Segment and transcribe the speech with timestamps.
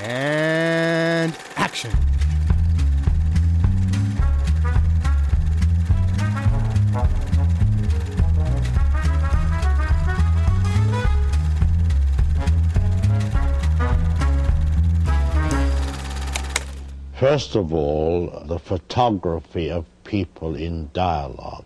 [0.00, 1.90] And action.
[17.18, 21.64] First of all, the photography of people in dialogue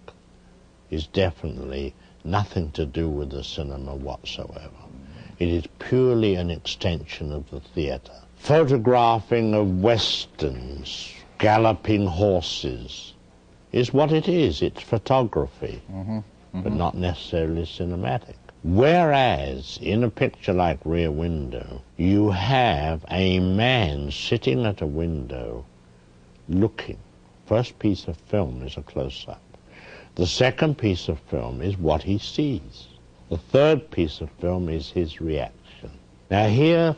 [0.90, 1.94] is definitely
[2.24, 4.81] nothing to do with the cinema whatsoever.
[5.42, 8.22] It is purely an extension of the theatre.
[8.36, 13.14] Photographing of westerns, galloping horses,
[13.72, 14.62] is what it is.
[14.62, 16.18] It's photography, mm-hmm.
[16.18, 16.60] Mm-hmm.
[16.62, 18.36] but not necessarily cinematic.
[18.62, 25.64] Whereas in a picture like Rear Window, you have a man sitting at a window
[26.48, 26.98] looking.
[27.46, 29.42] First piece of film is a close up.
[30.14, 32.86] The second piece of film is what he sees.
[33.32, 35.90] The third piece of film is his reaction.
[36.30, 36.94] Now, here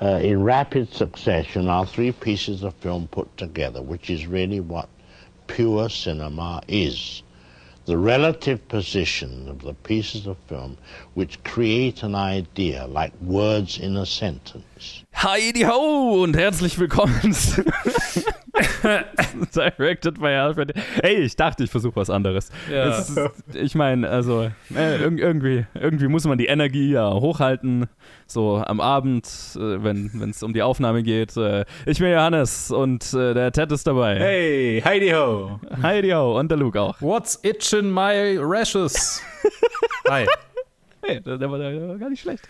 [0.00, 4.88] uh, in rapid succession are three pieces of film put together, which is really what
[5.46, 7.22] pure cinema is.
[7.84, 10.78] The relative position of the pieces of film
[11.12, 14.64] which create an idea like words in a sentence.
[15.16, 17.14] Heidi ho und herzlich willkommen.
[19.54, 20.74] Directed by Alfred.
[21.02, 22.50] Hey, ich dachte, ich versuche was anderes.
[22.70, 22.88] Ja.
[22.88, 23.18] Es ist,
[23.54, 27.86] ich meine, also äh, irg irgendwie, irgendwie muss man die Energie ja hochhalten.
[28.26, 31.36] So am Abend, äh, wenn es um die Aufnahme geht.
[31.36, 34.18] Äh, ich bin Johannes und äh, der Ted ist dabei.
[34.18, 35.58] Hey, Heidi ho.
[35.82, 37.00] Heidi ho und der Luke auch.
[37.00, 39.22] What's itching my rashes?
[40.08, 40.26] Hi.
[41.02, 42.46] Hey, der, der, war, der war gar nicht schlecht.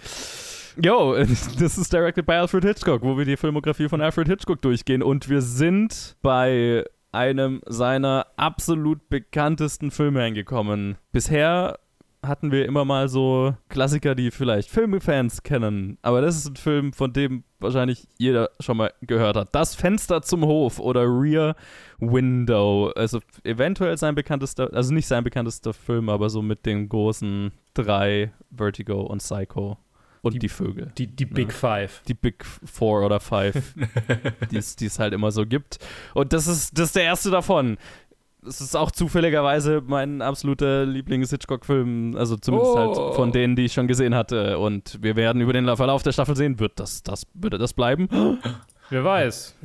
[0.82, 1.14] Yo,
[1.58, 5.02] das ist Directed by Alfred Hitchcock, wo wir die Filmografie von Alfred Hitchcock durchgehen.
[5.02, 10.96] Und wir sind bei einem seiner absolut bekanntesten Filme angekommen.
[11.12, 11.78] Bisher
[12.26, 15.98] hatten wir immer mal so Klassiker, die vielleicht Filmfans kennen.
[16.02, 19.54] Aber das ist ein Film, von dem wahrscheinlich jeder schon mal gehört hat.
[19.54, 21.54] Das Fenster zum Hof oder Rear
[21.98, 22.92] Window.
[22.96, 28.32] Also eventuell sein bekanntester, also nicht sein bekanntester Film, aber so mit den großen drei,
[28.50, 29.76] Vertigo und Psycho.
[30.24, 30.92] Und die, Vögel.
[30.98, 32.02] Die, die Big Five.
[32.08, 33.74] Die Big Four oder Five,
[34.50, 35.78] die es die es halt immer so gibt.
[36.14, 37.76] Und das ist, das ist der erste davon.
[38.42, 42.78] Das ist auch zufälligerweise mein absoluter Lieblings-Hitchcock-Film, also zumindest Oh.
[42.78, 44.58] halt von denen, die ich schon gesehen hatte.
[44.58, 48.08] Und wir werden über den Verlauf der Staffel sehen, wird das, das, würde das bleiben?
[48.90, 49.56] Wer weiß.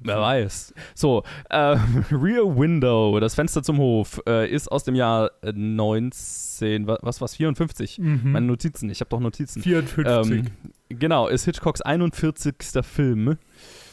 [0.00, 0.72] Wer weiß.
[0.94, 1.56] So, äh,
[2.10, 7.20] Rear Window, das Fenster zum Hof, äh, ist aus dem Jahr äh, 19, wa- was
[7.20, 7.98] war's, 54?
[7.98, 9.62] Meine Notizen, ich habe doch Notizen.
[9.62, 10.32] 54.
[10.38, 10.46] Ähm,
[10.88, 12.54] genau, ist Hitchcocks 41.
[12.82, 13.36] Film.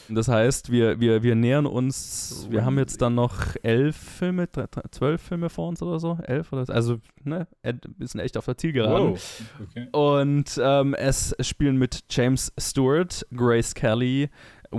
[0.07, 4.47] Das heißt, wir, wir, wir nähern uns, wir haben jetzt dann noch elf Filme,
[4.91, 8.45] zwölf Filme vor uns oder so, elf oder so, also, ne, ein bisschen echt auf
[8.45, 9.13] der Zielgeraden.
[9.13, 9.41] wow.
[9.63, 9.87] Okay.
[9.91, 14.29] Und ähm, es spielen mit James Stewart, Grace Kelly,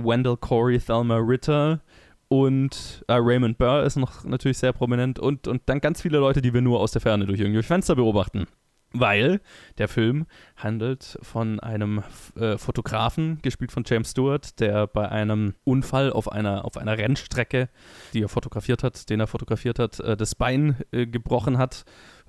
[0.03, 1.81] Wendell Corey, Thelma Ritter
[2.29, 6.41] und äh, Raymond Burr ist noch natürlich sehr prominent und, und dann ganz viele Leute,
[6.41, 8.47] die wir nur aus der Ferne durch irgendwelche Fenster beobachten.
[8.93, 9.41] Weil
[9.77, 10.25] der Film
[10.55, 12.03] handelt von einem
[12.39, 17.69] äh, Fotografen, gespielt von James Stewart, der bei einem Unfall auf einer, auf einer Rennstrecke,
[18.13, 21.83] die er fotografiert hat, den er fotografiert hat, äh, das Bein äh, gebrochen hat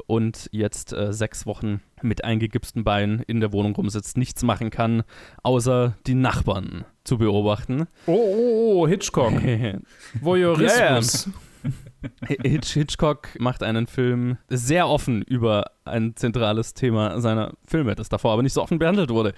[0.07, 5.03] und jetzt äh, sechs Wochen mit eingegipsten Beinen in der Wohnung rumsitzt, nichts machen kann,
[5.43, 7.87] außer die Nachbarn zu beobachten.
[8.07, 9.33] Oh, oh, oh, Hitchcock.
[10.21, 11.31] Voyeurismus.
[12.27, 18.33] Hitch Hitchcock macht einen Film sehr offen über ein zentrales Thema seiner Filme, das davor
[18.33, 19.33] aber nicht so offen behandelt wurde.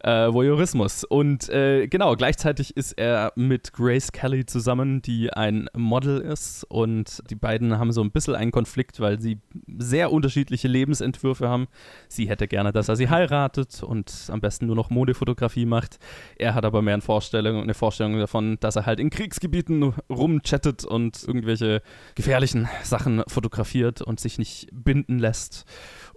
[0.00, 1.04] Äh, Voyeurismus.
[1.04, 6.64] Und äh, genau, gleichzeitig ist er mit Grace Kelly zusammen, die ein Model ist.
[6.64, 9.38] Und die beiden haben so ein bisschen einen Konflikt, weil sie
[9.78, 11.66] sehr unterschiedliche Lebensentwürfe haben.
[12.08, 15.98] Sie hätte gerne, dass er sie heiratet und am besten nur noch Modefotografie macht.
[16.36, 20.84] Er hat aber mehr eine Vorstellung, eine Vorstellung davon, dass er halt in Kriegsgebieten rumchattet
[20.84, 21.82] und irgendwelche
[22.14, 25.64] gefährlichen Sachen fotografiert und sich nicht binden lässt.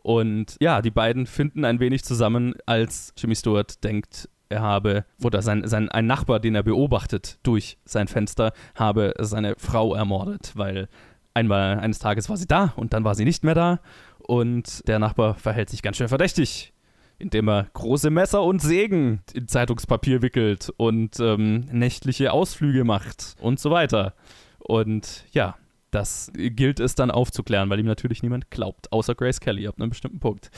[0.01, 5.41] Und ja, die beiden finden ein wenig zusammen, als Jimmy Stewart denkt, er habe, oder
[5.41, 10.88] sein, sein, ein Nachbar, den er beobachtet durch sein Fenster, habe seine Frau ermordet, weil
[11.33, 13.80] einmal eines Tages war sie da und dann war sie nicht mehr da
[14.19, 16.74] und der Nachbar verhält sich ganz schön verdächtig,
[17.18, 23.59] indem er große Messer und Sägen in Zeitungspapier wickelt und ähm, nächtliche Ausflüge macht und
[23.59, 24.13] so weiter.
[24.59, 25.56] Und ja,
[25.94, 29.90] das gilt es dann aufzuklären, weil ihm natürlich niemand glaubt, außer Grace Kelly ab einem
[29.90, 30.50] bestimmten Punkt.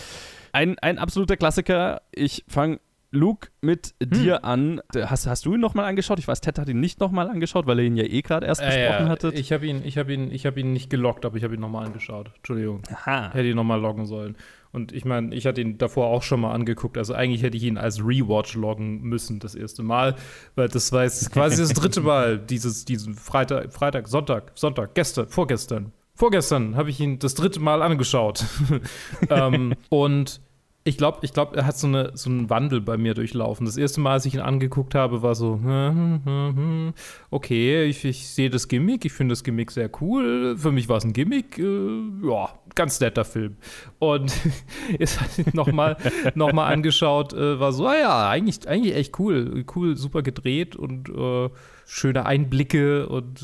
[0.52, 2.02] Ein, ein absoluter Klassiker.
[2.12, 2.80] Ich fange
[3.16, 4.82] Luke, mit dir an.
[4.96, 6.20] Hast, hast du ihn nochmal angeschaut?
[6.20, 8.62] Ich weiß, Ted hat ihn nicht nochmal angeschaut, weil er ihn ja eh gerade erst
[8.62, 9.40] Äh, besprochen ja, hattet.
[9.40, 11.62] Ich habe ihn, ich hab ihn, ich hab ihn nicht gelockt, aber ich habe ihn
[11.62, 12.32] nochmal angeschaut.
[12.36, 12.84] Entschuldigung.
[12.92, 13.32] Aha.
[13.34, 14.38] Hätte ihn nochmal loggen sollen.
[14.72, 16.98] Und ich meine, ich hatte ihn davor auch schon mal angeguckt.
[16.98, 20.16] Also eigentlich hätte ich ihn als Rewatch loggen müssen, das erste Mal.
[20.56, 25.28] Weil das war jetzt quasi das dritte Mal, dieses, diesen Freitag, Freitag, Sonntag, Sonntag, gestern,
[25.28, 25.94] vorgestern.
[26.14, 28.44] Vorgestern habe ich ihn das dritte Mal angeschaut.
[29.30, 30.42] ähm, und
[30.88, 33.66] ich glaube, ich glaub, er hat so, eine, so einen Wandel bei mir durchlaufen.
[33.66, 36.94] Das erste Mal, als ich ihn angeguckt habe, war so, hm, hm, hm,
[37.32, 40.56] okay, ich, ich sehe das Gimmick, ich finde das Gimmick sehr cool.
[40.56, 43.56] Für mich war es ein Gimmick, äh, ja, ganz netter Film.
[43.98, 44.32] Und
[45.00, 45.98] jetzt habe ich nochmal
[46.36, 49.66] noch mal angeschaut, äh, war so, ah ja, eigentlich, eigentlich echt cool.
[49.76, 51.50] Cool, super gedreht und äh,
[51.88, 53.42] schöne Einblicke und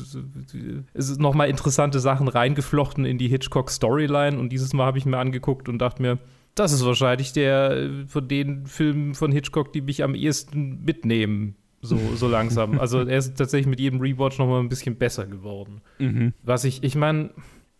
[0.54, 4.38] äh, es ist nochmal interessante Sachen reingeflochten in die Hitchcock-Storyline.
[4.38, 6.18] Und dieses Mal habe ich mir angeguckt und dachte mir,
[6.54, 11.56] das ist wahrscheinlich der von den Filmen von Hitchcock, die mich am ehesten mitnehmen.
[11.80, 12.78] So, so langsam.
[12.78, 15.80] Also er ist tatsächlich mit jedem Rewatch nochmal ein bisschen besser geworden.
[15.98, 16.32] Mhm.
[16.44, 17.30] Was ich, ich meine,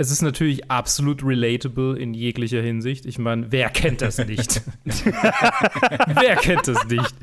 [0.02, 3.06] es ist natürlich absolut relatable in jeglicher Hinsicht.
[3.06, 4.60] Ich meine, wer kennt das nicht?
[4.84, 7.14] wer kennt das nicht?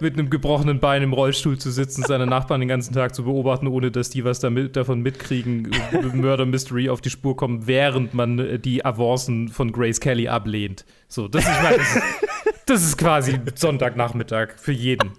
[0.00, 3.66] Mit einem gebrochenen Bein im Rollstuhl zu sitzen, seine Nachbarn den ganzen Tag zu beobachten,
[3.66, 5.70] ohne dass die was damit, davon mitkriegen,
[6.14, 10.84] Murder Mystery auf die Spur kommen, während man äh, die Avancen von Grace Kelly ablehnt.
[11.08, 12.02] So, das, ich meine, das, ist-
[12.66, 15.12] das ist quasi Sonntagnachmittag für jeden.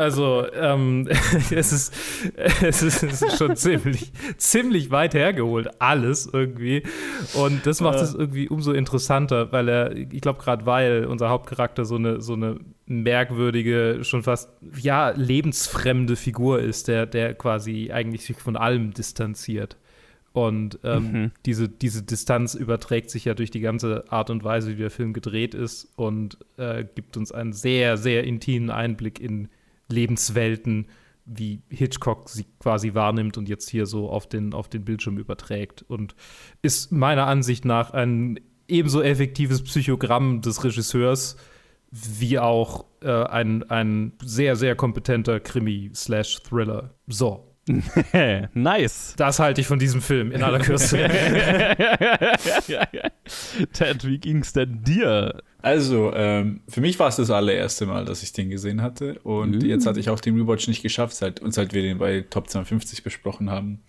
[0.00, 1.06] Also, ähm,
[1.50, 1.94] es, ist,
[2.36, 6.82] es, ist, es ist schon ziemlich, ziemlich weit hergeholt, alles irgendwie.
[7.34, 11.84] Und das macht es irgendwie umso interessanter, weil er, ich glaube, gerade weil unser Hauptcharakter
[11.84, 14.50] so eine, so eine merkwürdige, schon fast,
[14.80, 19.76] ja, lebensfremde Figur ist, der, der quasi eigentlich sich von allem distanziert.
[20.32, 21.30] Und ähm, Mhm.
[21.44, 25.12] diese, diese Distanz überträgt sich ja durch die ganze Art und Weise, wie der Film
[25.12, 29.48] gedreht ist und äh, gibt uns einen sehr, sehr intimen Einblick in
[29.90, 30.86] Lebenswelten,
[31.24, 35.82] wie Hitchcock sie quasi wahrnimmt und jetzt hier so auf den, auf den Bildschirm überträgt.
[35.82, 36.14] Und
[36.62, 41.36] ist meiner Ansicht nach ein ebenso effektives Psychogramm des Regisseurs
[41.90, 46.94] wie auch äh, ein, ein sehr, sehr kompetenter Krimi-Thriller.
[47.08, 47.50] So,
[48.54, 49.14] nice.
[49.16, 50.96] das halte ich von diesem Film in aller Kürze.
[53.72, 55.42] Ted, wie ging's denn dir?
[55.62, 59.18] Also, ähm, für mich war es das allererste Mal, dass ich den gesehen hatte.
[59.22, 59.66] Und Uh.
[59.66, 62.48] jetzt hatte ich auch den Rewatch nicht geschafft, seit, und seit wir den bei Top
[62.48, 63.80] 250 besprochen haben.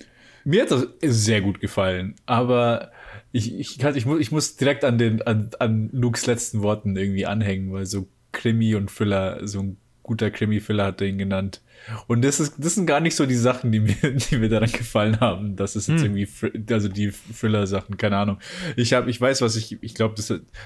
[0.44, 2.92] Mir hat das sehr gut gefallen, aber
[3.32, 7.26] ich, ich, ich, muss, ich muss direkt an, den, an, an Lukes letzten Worten irgendwie
[7.26, 11.62] anhängen, weil so Krimi und Thriller, so ein guter Krimi-Thriller hat er ihn genannt.
[12.08, 14.72] Und das, ist, das sind gar nicht so die Sachen, die mir, die mir daran
[14.72, 15.56] gefallen haben.
[15.56, 18.38] Das ist jetzt irgendwie, Thr- also die Thriller-Sachen, keine Ahnung.
[18.76, 20.16] Ich habe, ich weiß, was ich, ich glaube,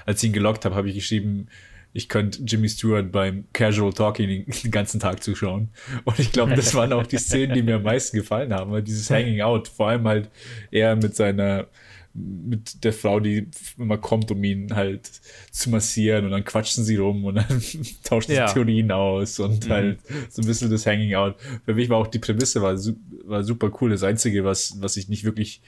[0.05, 1.47] als ich ihn gelockt habe, habe ich geschrieben,
[1.93, 5.69] ich könnte Jimmy Stewart beim Casual Talking den, ganzen Tag zuschauen.
[6.03, 8.71] Und ich glaube, das waren auch die Szenen, die mir am meisten gefallen haben.
[8.71, 10.29] Weil dieses Hanging Out, vor allem halt
[10.71, 11.67] er mit seiner,
[12.15, 13.47] mit der Frau, die
[13.77, 15.11] immer kommt, um ihn halt
[15.51, 17.47] zu massieren und dann quatschen sie rum und dann
[18.03, 18.51] tauschen sie Ja.
[18.51, 21.35] Theorien aus und halt so ein bisschen das Hanging Out.
[21.65, 22.77] Für mich war auch die Prämisse war,
[23.25, 23.89] war super cool.
[23.89, 25.61] Das Einzige, was, was ich nicht wirklich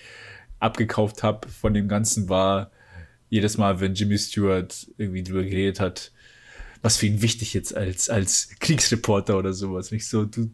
[0.60, 2.72] abgekauft habe von dem Ganzen, war
[3.30, 6.14] jedes Mal, wenn Jimmy Stewart irgendwie drüber geredet hat,
[6.82, 9.92] was für ihn wichtig jetzt als, als Kriegsreporter oder sowas.
[9.92, 10.50] Nicht so, du,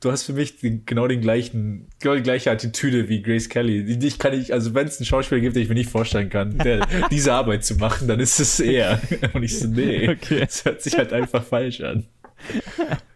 [0.00, 3.80] du hast für mich den, genau den gleichen, genau die gleiche Attitüde wie Grace Kelly.
[4.04, 6.58] Ich kann ich, also wenn es einen Schauspieler gibt, den ich mir nicht vorstellen kann,
[6.58, 9.00] der, diese Arbeit zu machen, dann ist es er.
[9.32, 10.40] Und ich so, nee, Okay.
[10.40, 12.06] das hört sich halt einfach falsch an.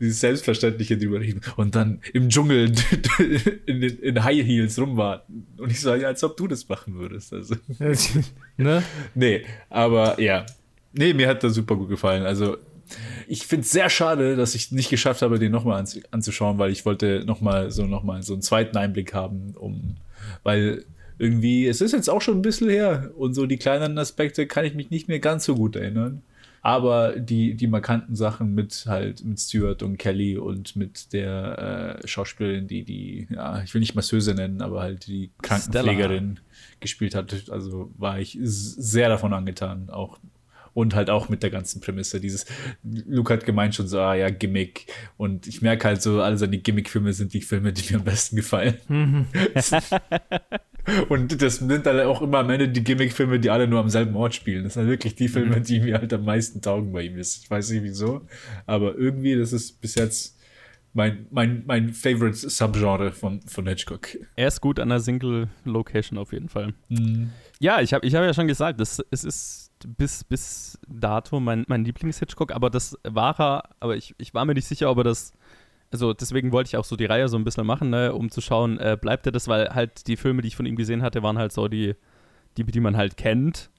[0.01, 1.43] Dieses Selbstverständliche drüber reden.
[1.57, 2.73] Und dann im Dschungel
[3.67, 5.47] in, in High Heels rumwarten.
[5.59, 7.33] Und ich so, ja, als ob du das machen würdest.
[7.33, 7.55] Also.
[8.57, 8.83] ne?
[9.15, 10.47] Nee, aber ja.
[10.93, 12.25] Nee, mir hat das super gut gefallen.
[12.25, 12.57] Also,
[13.29, 16.71] ich finde es sehr schade, dass ich nicht geschafft habe, den nochmal anzu anzuschauen, weil
[16.71, 19.97] ich wollte nochmal so, noch mal so einen zweiten Einblick haben, um,
[20.43, 20.85] weil
[21.19, 24.65] irgendwie, es ist jetzt auch schon ein bisschen her und so die kleineren Aspekte kann
[24.65, 26.23] ich mich nicht mehr ganz so gut erinnern.
[26.63, 32.07] Aber die, die markanten Sachen mit halt mit Stuart und Kelly und mit der äh,
[32.07, 36.39] Schauspielerin, die die, ja, ich will nicht Masseuse nennen, aber halt die Krankenpflegerin
[36.81, 40.19] gespielt hat, also war ich sehr davon angetan, auch
[40.75, 42.21] und halt auch mit der ganzen Prämisse.
[42.21, 42.47] Dieses,
[42.83, 44.87] Luke hat gemeint schon so, ah ja, Gimmick.
[45.17, 48.37] Und ich merke halt so, alle seine Gimmick-Filme sind die Filme, die mir am besten
[48.37, 48.77] gefallen.
[51.09, 54.15] und das sind dann auch immer am Ende die Gimmick-Filme, die alle nur am selben
[54.17, 54.65] Ort spielen.
[54.65, 57.45] Das sind halt wirklich die Filme, die mir halt am meisten taugen bei ihm ist.
[57.45, 58.27] Ich weiß nicht wieso,
[58.67, 60.37] aber irgendwie, das ist bis jetzt
[60.93, 64.09] mein, mein, mein favorite Subgenre von, von Hitchcock.
[64.37, 66.75] Er ist gut an der Single-Location auf jeden Fall.
[67.61, 71.65] Ja, ich habe ich hab ja schon gesagt, das, es ist bis, bis dato mein,
[71.69, 75.05] mein Lieblings-Hitchcock, aber das war er, aber ich, ich war mir nicht sicher, ob er
[75.05, 75.33] das
[75.93, 78.41] also deswegen wollte ich auch so die Reihe so ein bisschen machen, ne, um zu
[78.41, 81.23] schauen, äh, bleibt er das, weil halt die Filme, die ich von ihm gesehen hatte,
[81.23, 81.97] waren halt so die,
[82.57, 83.71] die, die man halt kennt.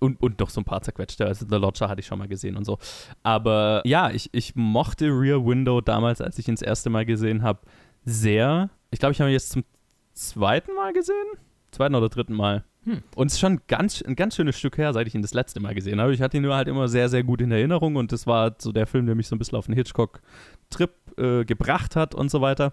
[0.00, 1.26] Und, und noch so ein paar zerquetschte.
[1.26, 2.78] Also The Lodger hatte ich schon mal gesehen und so.
[3.24, 7.42] Aber ja, ich, ich mochte Rear Window damals, als ich ihn das erste Mal gesehen
[7.42, 7.62] habe,
[8.04, 8.70] sehr.
[8.92, 9.64] Ich glaube, ich habe ihn jetzt zum
[10.12, 11.26] zweiten Mal gesehen.
[11.72, 12.64] Zweiten oder dritten Mal.
[12.88, 13.02] Hm.
[13.14, 15.60] Und es ist schon ganz, ein ganz schönes Stück her, seit ich ihn das letzte
[15.60, 16.14] Mal gesehen habe.
[16.14, 18.72] Ich hatte ihn nur halt immer sehr, sehr gut in Erinnerung und das war so
[18.72, 22.40] der Film, der mich so ein bisschen auf den Hitchcock-Trip äh, gebracht hat und so
[22.40, 22.72] weiter.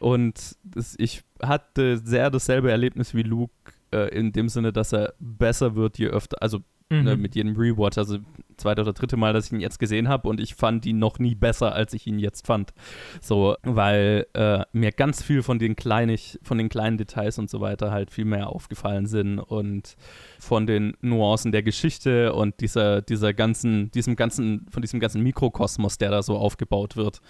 [0.00, 3.52] Und das, ich hatte sehr dasselbe Erlebnis wie Luke
[3.92, 6.60] äh, in dem Sinne, dass er besser wird, je öfter, also
[6.90, 7.02] mhm.
[7.02, 8.18] ne, mit jedem Rewatch, also
[8.56, 11.18] zweite oder dritte Mal, dass ich ihn jetzt gesehen habe und ich fand ihn noch
[11.18, 12.72] nie besser, als ich ihn jetzt fand.
[13.20, 17.60] So, weil äh, mir ganz viel von den, kleinig, von den kleinen Details und so
[17.60, 19.96] weiter halt viel mehr aufgefallen sind und
[20.38, 25.98] von den Nuancen der Geschichte und dieser, dieser ganzen, diesem ganzen, von diesem ganzen Mikrokosmos,
[25.98, 27.20] der da so aufgebaut wird.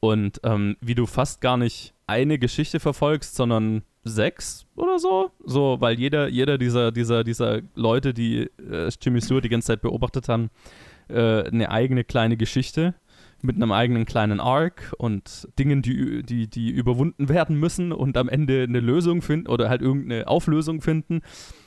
[0.00, 5.30] Und ähm, wie du fast gar nicht eine Geschichte verfolgst, sondern sechs oder so.
[5.44, 9.82] So, weil jeder, jeder dieser, dieser, dieser Leute, die äh, Jimmy Stewart die ganze Zeit
[9.82, 10.50] beobachtet haben,
[11.08, 12.94] äh, eine eigene kleine Geschichte
[13.44, 18.28] mit einem eigenen kleinen Arc und Dingen, die, die, die überwunden werden müssen und am
[18.28, 21.20] Ende eine Lösung finden oder halt irgendeine Auflösung finden.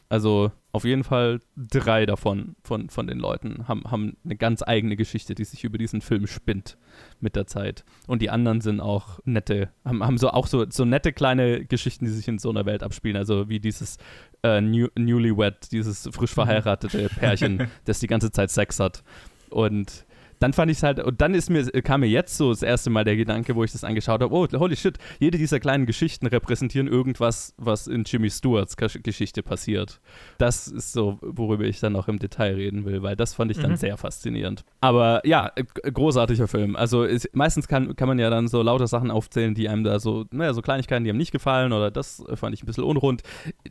[0.10, 4.96] Also auf jeden Fall drei davon von, von den Leuten haben, haben eine ganz eigene
[4.96, 6.78] Geschichte, die sich über diesen Film spinnt
[7.20, 7.84] mit der Zeit.
[8.08, 12.06] Und die anderen sind auch nette, haben, haben so auch so, so nette kleine Geschichten,
[12.06, 13.18] die sich in so einer Welt abspielen.
[13.18, 13.98] Also wie dieses
[14.44, 19.04] äh, New, Newlywed, dieses frisch verheiratete Pärchen, das die ganze Zeit Sex hat.
[19.50, 20.06] Und
[20.40, 22.90] dann fand ich es halt, und dann ist mir, kam mir jetzt so das erste
[22.90, 26.28] Mal der Gedanke, wo ich das angeschaut habe, oh, holy shit, jede dieser kleinen Geschichten
[26.28, 30.00] repräsentieren irgendwas, was in Jimmy Stewarts Geschichte passiert.
[30.38, 33.58] Das ist so, worüber ich dann auch im Detail reden will, weil das fand ich
[33.58, 33.78] dann mhm.
[33.78, 34.64] sehr faszinierend.
[34.82, 35.52] Aber ja,
[35.84, 36.76] großartiger Film.
[36.76, 40.00] Also ist, meistens kann, kann man ja dann so lauter Sachen aufzählen, die einem da
[40.00, 43.24] so, naja, so Kleinigkeiten, die einem nicht gefallen oder das fand ich ein bisschen unrund.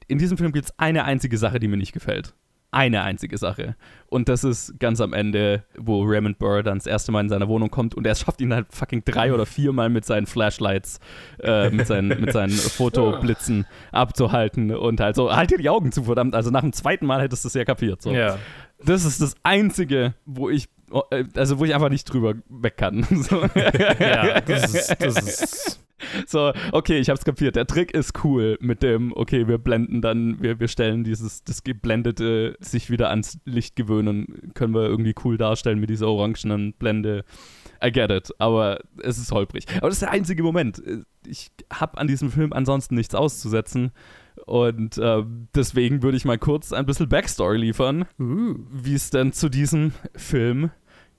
[0.09, 2.35] In diesem Film gibt es eine einzige Sache, die mir nicht gefällt
[2.71, 3.77] eine einzige Sache.
[4.09, 7.49] Und das ist ganz am Ende, wo Raymond Burr dann das erste Mal in seiner
[7.49, 11.01] Wohnung kommt und er schafft ihn halt fucking drei oder viermal mit seinen Flashlights,
[11.43, 16.05] äh, mit, seinen, mit seinen Fotoblitzen abzuhalten und halt so, halt dir die Augen zu,
[16.05, 16.35] verdammt.
[16.35, 18.03] Also nach dem zweiten Mal hättest du es ja kapiert.
[18.03, 18.13] So.
[18.13, 18.39] Ja.
[18.85, 20.69] Das ist das Einzige, wo ich
[21.35, 23.07] also wo ich einfach nicht drüber weg kann.
[23.17, 23.43] So.
[23.99, 25.81] Ja, das ist, das ist
[26.27, 27.57] so, okay, ich hab's kapiert.
[27.57, 31.65] Der Trick ist cool mit dem, okay, wir blenden dann, wir, wir stellen dieses, das
[31.65, 37.25] geblendete sich wieder ans Licht gewöhnen, können wir irgendwie cool darstellen mit dieser orangenen Blende.
[37.85, 39.67] I get it, aber es ist holprig.
[39.77, 40.83] Aber das ist der einzige Moment.
[41.27, 43.93] Ich habe an diesem Film ansonsten nichts auszusetzen.
[44.47, 45.23] Und äh,
[45.55, 50.71] deswegen würde ich mal kurz ein bisschen Backstory liefern, wie es denn zu diesem Film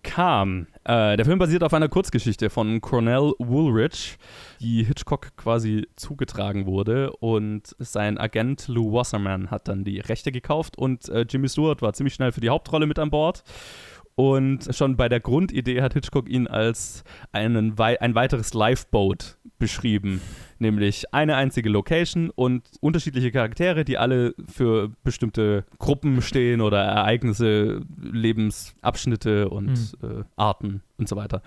[0.07, 0.67] kam.
[0.85, 4.17] Äh, der Film basiert auf einer Kurzgeschichte von Cornell Woolrich,
[4.61, 10.77] die Hitchcock quasi zugetragen wurde und sein Agent Lou Wasserman hat dann die Rechte gekauft
[10.77, 13.43] und äh, Jimmy Stewart war ziemlich schnell für die Hauptrolle mit an Bord.
[14.15, 20.21] Und schon bei der Grundidee hat Hitchcock ihn als einen, ein weiteres Lifeboat beschrieben
[20.61, 27.81] nämlich eine einzige Location und unterschiedliche Charaktere, die alle für bestimmte Gruppen stehen oder Ereignisse,
[27.99, 30.21] Lebensabschnitte und mhm.
[30.21, 31.41] äh, Arten und so weiter.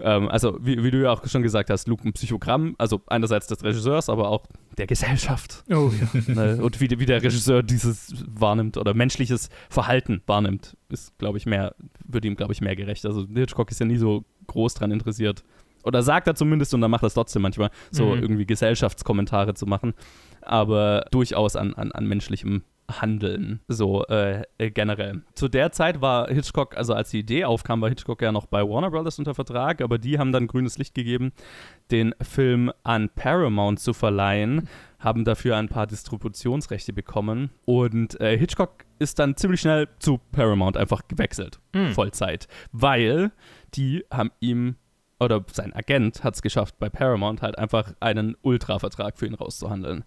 [0.00, 3.46] Ähm, also, wie, wie, du ja auch schon gesagt hast, Luke ein Psychogramm, also einerseits
[3.46, 4.46] des Regisseurs, aber auch
[4.76, 5.64] der Gesellschaft.
[5.70, 6.08] Oh ja.
[6.28, 6.58] Ne?
[6.62, 11.74] Und wie, wie der Regisseur dieses wahrnimmt oder menschliches Verhalten wahrnimmt, ist, glaube ich, mehr,
[12.04, 13.06] würde ihm, glaube ich, mehr gerecht.
[13.06, 15.44] Also Hitchcock ist ja nie so groß dran interessiert,
[15.88, 18.22] oder sagt er zumindest und dann macht er es trotzdem manchmal, so mhm.
[18.22, 19.94] irgendwie Gesellschaftskommentare zu machen.
[20.42, 25.22] Aber durchaus an, an, an menschlichem Handeln, so äh, äh, generell.
[25.34, 28.62] Zu der Zeit war Hitchcock, also als die Idee aufkam, war Hitchcock ja noch bei
[28.62, 31.32] Warner Brothers unter Vertrag, aber die haben dann grünes Licht gegeben,
[31.90, 34.68] den Film an Paramount zu verleihen,
[34.98, 40.78] haben dafür ein paar Distributionsrechte bekommen und äh, Hitchcock ist dann ziemlich schnell zu Paramount
[40.78, 41.92] einfach gewechselt, mhm.
[41.92, 43.32] Vollzeit, weil
[43.74, 44.76] die haben ihm
[45.20, 50.04] oder sein Agent hat es geschafft, bei Paramount halt einfach einen Ultra-Vertrag für ihn rauszuhandeln.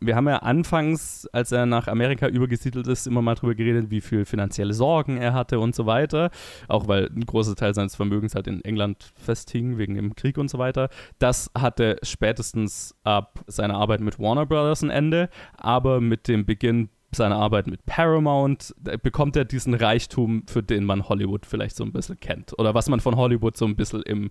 [0.00, 4.00] Wir haben ja anfangs, als er nach Amerika übergesiedelt ist, immer mal drüber geredet, wie
[4.00, 6.30] viel finanzielle Sorgen er hatte und so weiter.
[6.68, 10.48] Auch weil ein großer Teil seines Vermögens halt in England festhing, wegen dem Krieg und
[10.48, 10.88] so weiter.
[11.18, 16.90] Das hatte spätestens ab seiner Arbeit mit Warner Brothers ein Ende, aber mit dem Beginn
[17.12, 21.92] seiner Arbeit mit Paramount bekommt er diesen Reichtum, für den man Hollywood vielleicht so ein
[21.92, 22.58] bisschen kennt.
[22.58, 24.30] Oder was man von Hollywood so ein bisschen im,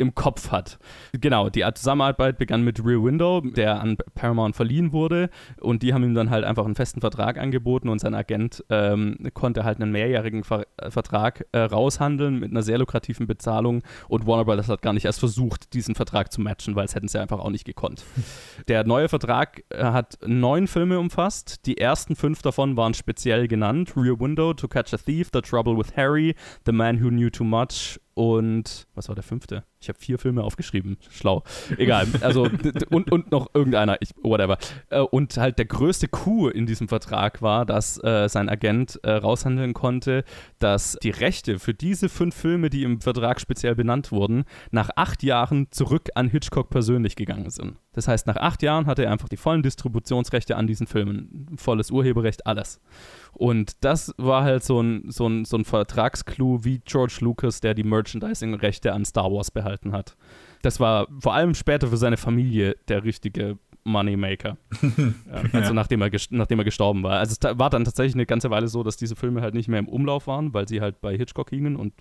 [0.00, 0.78] im Kopf hat.
[1.12, 5.28] Genau, die Zusammenarbeit begann mit Rear Window, der an Paramount verliehen wurde
[5.60, 9.18] und die haben ihm dann halt einfach einen festen Vertrag angeboten und sein Agent ähm,
[9.34, 14.44] konnte halt einen mehrjährigen Ver Vertrag äh, raushandeln mit einer sehr lukrativen Bezahlung und Warner
[14.44, 17.38] Brothers hat gar nicht erst versucht, diesen Vertrag zu matchen, weil es hätten sie einfach
[17.38, 18.02] auch nicht gekonnt.
[18.68, 21.66] Der neue Vertrag äh, hat neun Filme umfasst.
[21.66, 25.76] Die ersten fünf davon waren speziell genannt: Rear Window, To Catch a Thief, The Trouble
[25.76, 29.64] with Harry, The Man Who Knew Too Much und was war der fünfte?
[29.80, 30.98] Ich habe vier Filme aufgeschrieben.
[31.10, 31.42] Schlau.
[31.78, 32.06] Egal.
[32.20, 32.48] Also
[32.90, 34.58] und, und noch irgendeiner, ich, whatever.
[34.90, 39.12] Äh, und halt der größte Coup in diesem Vertrag war, dass äh, sein Agent äh,
[39.12, 40.24] raushandeln konnte,
[40.58, 45.22] dass die Rechte für diese fünf Filme, die im Vertrag speziell benannt wurden, nach acht
[45.22, 47.76] Jahren zurück an Hitchcock persönlich gegangen sind.
[47.92, 51.90] Das heißt, nach acht Jahren hatte er einfach die vollen Distributionsrechte an diesen Filmen, volles
[51.90, 52.80] Urheberrecht, alles.
[53.32, 57.74] Und das war halt so ein, so ein, so ein Vertragsclou wie George Lucas, der
[57.74, 60.16] die Merchandising-Rechte an Star Wars behalten hat.
[60.62, 64.56] Das war vor allem später für seine Familie der richtige Moneymaker.
[65.52, 65.72] also ja.
[65.72, 67.18] nachdem, er nachdem er gestorben war.
[67.18, 69.78] Also es war dann tatsächlich eine ganze Weile so, dass diese Filme halt nicht mehr
[69.78, 71.94] im Umlauf waren, weil sie halt bei Hitchcock hingen und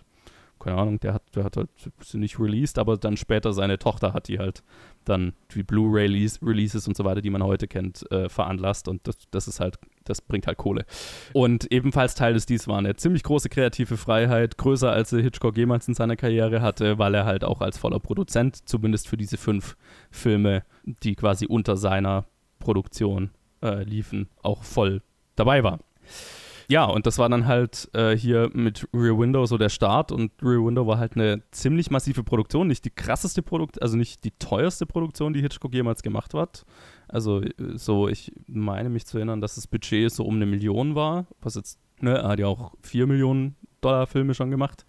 [0.60, 1.70] keine Ahnung, der hat, der hat halt
[2.02, 4.64] sie nicht released, aber dann später seine Tochter hat die halt
[5.06, 9.48] dann die Blu-ray-Releases und so weiter, die man heute kennt, äh, veranlasst und das, das
[9.48, 10.86] ist halt, das bringt halt Kohle.
[11.34, 15.88] Und ebenfalls Teil des Dies war eine ziemlich große kreative Freiheit, größer als Hitchcock jemals
[15.88, 19.78] in seiner Karriere hatte, weil er halt auch als voller Produzent, zumindest für diese fünf
[20.12, 22.26] Filme, die quasi unter seiner
[22.60, 23.32] Produktion
[23.64, 25.02] äh, liefen, auch voll
[25.36, 25.80] dabei war
[26.70, 30.32] ja, und das war dann halt äh, hier mit Rear Window so der Start und
[30.42, 34.32] Rear Window war halt eine ziemlich massive Produktion, nicht die krasseste Produktion, also nicht die
[34.38, 36.66] teuerste Produktion, die Hitchcock jemals gemacht hat.
[37.08, 40.94] Also äh, so, ich meine mich zu erinnern, dass das Budget so um eine Million
[40.94, 44.86] war, was jetzt, ne, er hat ja auch vier Millionen Dollar Filme schon gemacht.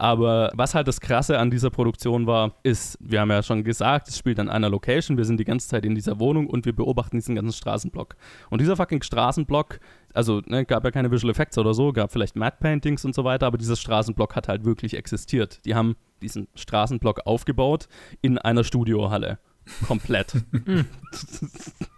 [0.00, 4.06] Aber was halt das Krasse an dieser Produktion war, ist, wir haben ja schon gesagt,
[4.06, 6.72] es spielt an einer Location, wir sind die ganze Zeit in dieser Wohnung und wir
[6.72, 8.14] beobachten diesen ganzen Straßenblock.
[8.48, 9.80] Und dieser fucking Straßenblock,
[10.14, 13.24] also ne, gab ja keine Visual Effects oder so, gab vielleicht Matte Paintings und so
[13.24, 15.64] weiter, aber dieser Straßenblock hat halt wirklich existiert.
[15.64, 17.88] Die haben diesen Straßenblock aufgebaut
[18.22, 19.40] in einer Studiohalle.
[19.88, 20.32] Komplett.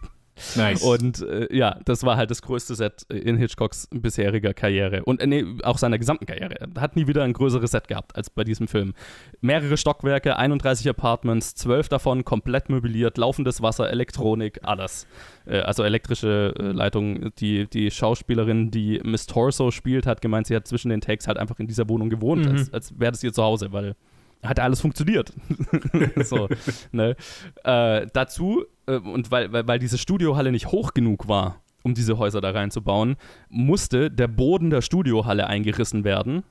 [0.57, 0.83] Nice.
[0.83, 5.27] Und äh, ja, das war halt das größte Set in Hitchcocks bisheriger Karriere und äh,
[5.27, 6.55] nee, auch seiner gesamten Karriere.
[6.61, 8.95] Er hat nie wieder ein größeres Set gehabt als bei diesem Film.
[9.41, 15.07] Mehrere Stockwerke, 31 Apartments, 12 davon komplett möbliert, laufendes Wasser, Elektronik, alles.
[15.47, 17.33] Äh, also elektrische äh, Leitungen.
[17.39, 21.39] Die, die Schauspielerin, die Miss Torso spielt, hat gemeint, sie hat zwischen den Takes halt
[21.39, 22.53] einfach in dieser Wohnung gewohnt, mhm.
[22.53, 23.95] als, als wäre das ihr Zuhause, weil
[24.43, 25.33] hat alles funktioniert.
[26.25, 26.49] so,
[26.93, 27.17] ne?
[27.65, 32.19] äh, dazu, äh, und weil, weil, weil diese Studiohalle nicht hoch genug war, um diese
[32.19, 33.17] Häuser da reinzubauen,
[33.49, 36.43] musste der Boden der Studiohalle eingerissen werden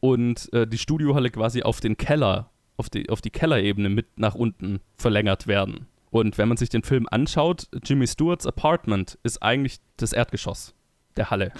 [0.00, 4.34] und äh, die Studiohalle quasi auf den Keller, auf die, auf die Kellerebene mit nach
[4.34, 5.86] unten verlängert werden.
[6.10, 10.74] Und wenn man sich den Film anschaut, Jimmy Stewarts Apartment ist eigentlich das Erdgeschoss
[11.16, 11.52] der Halle.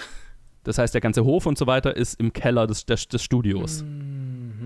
[0.63, 3.83] Das heißt, der ganze Hof und so weiter ist im Keller des, des, des Studios.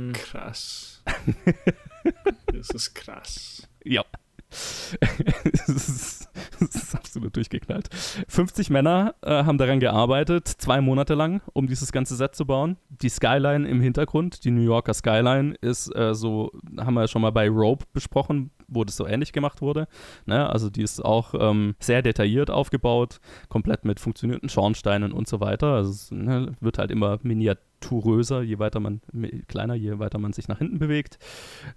[0.10, 0.14] Mhm.
[0.14, 1.04] Krass.
[2.54, 3.68] das ist krass.
[3.84, 4.04] Ja.
[4.50, 6.29] das, ist,
[6.60, 7.90] das, ist, absolut durchgeknallt.
[8.28, 12.78] 50 Männer äh, haben daran gearbeitet, zwei Monate lang, um dieses ganze Set zu bauen.
[12.90, 17.22] Die Skyline im Hintergrund, die New Yorker Skyline, ist äh, so, haben wir ja schon
[17.22, 19.88] mal bei Rope besprochen, wo das so ähnlich gemacht wurde.
[20.26, 20.50] Ne?
[20.50, 25.74] Also die ist auch ähm, sehr detailliert aufgebaut, komplett mit funktionierenden Schornsteinen und so weiter.
[25.74, 29.02] Also es ne, wird halt immer miniaturöser, je weiter man,
[29.48, 31.20] kleiner, je weiter man sich nach hinten bewegt.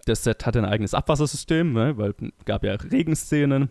[0.07, 1.97] Das Set hatte ein eigenes Abwassersystem, ne?
[1.97, 3.71] weil es gab ja Regenszenen.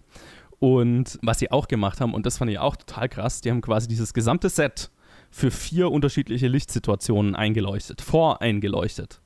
[0.62, 3.60] Und was sie auch gemacht haben, und das fand ich auch total krass, die haben
[3.62, 4.92] quasi dieses gesamte Set
[5.30, 9.22] für vier unterschiedliche Lichtsituationen eingeleuchtet, voreingeleuchtet.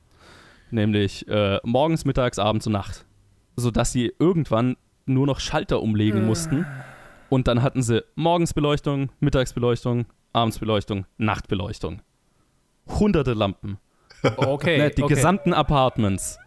[0.72, 3.06] Nämlich äh, morgens, mittags, abends und Nacht
[3.56, 6.26] sodass sie irgendwann nur noch Schalter umlegen äh.
[6.26, 6.66] mussten.
[7.28, 12.02] Und dann hatten sie Morgensbeleuchtung, Mittagsbeleuchtung, Abendsbeleuchtung, Nachtbeleuchtung.
[12.86, 13.78] Hunderte Lampen.
[14.36, 14.78] Okay.
[14.78, 15.14] ne, die okay.
[15.14, 16.38] gesamten Apartments.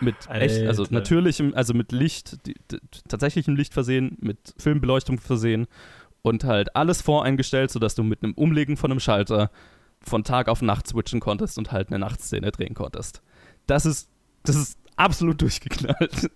[0.00, 2.78] Mit echt, also natürlichem, also mit Licht, die, die,
[3.08, 5.66] tatsächlichem Licht versehen, mit Filmbeleuchtung versehen
[6.22, 9.50] und halt alles voreingestellt, sodass du mit einem Umlegen von einem Schalter
[10.02, 13.22] von Tag auf Nacht switchen konntest und halt eine Nachtszene drehen konntest.
[13.66, 14.10] Das ist,
[14.42, 16.30] das ist absolut durchgeknallt.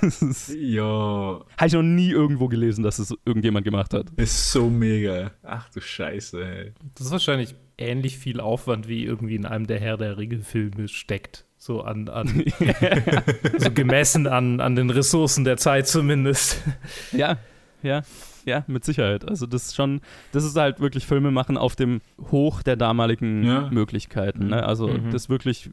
[0.54, 1.40] ja.
[1.56, 4.10] Habe ich noch nie irgendwo gelesen, dass es irgendjemand gemacht hat.
[4.16, 5.32] Ist so mega.
[5.42, 6.72] Ach du Scheiße, ey.
[6.94, 11.45] Das ist wahrscheinlich ähnlich viel Aufwand, wie irgendwie in einem der Herr der Ringe-Filme steckt.
[11.66, 12.28] So an, an
[13.58, 16.62] so gemessen an, an den Ressourcen der Zeit zumindest.
[17.10, 17.38] Ja,
[17.82, 18.02] ja,
[18.46, 19.28] ja, mit Sicherheit.
[19.28, 20.00] Also das ist schon,
[20.32, 23.68] das ist halt wirklich Filme machen auf dem Hoch der damaligen Ja.
[23.70, 24.46] Möglichkeiten.
[24.48, 24.64] Ne?
[24.64, 25.10] Also Mhm.
[25.10, 25.68] das wirklich,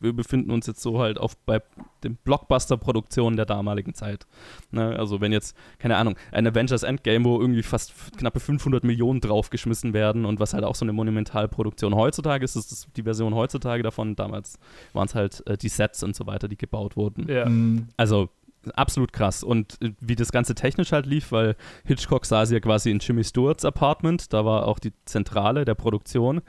[0.00, 1.60] wir befinden uns jetzt so halt auf bei
[2.04, 4.26] den Blockbuster-Produktionen der damaligen Zeit.
[4.70, 4.96] Ne?
[4.98, 9.92] Also wenn jetzt, keine Ahnung, ein Avengers Endgame, wo irgendwie fast knappe 500 Millionen draufgeschmissen
[9.92, 13.82] werden und was halt auch so eine Monumentalproduktion heutzutage ist, ist das die Version heutzutage
[13.82, 14.16] davon.
[14.16, 14.58] Damals
[14.92, 17.28] waren es halt äh, die Sets und so weiter, die gebaut wurden.
[17.28, 17.48] Ja.
[17.48, 17.88] Mhm.
[17.96, 18.28] Also
[18.74, 19.42] absolut krass.
[19.42, 23.24] Und äh, wie das Ganze technisch halt lief, weil Hitchcock saß ja quasi in Jimmy
[23.24, 26.40] Stewarts Apartment, da war auch die Zentrale der Produktion.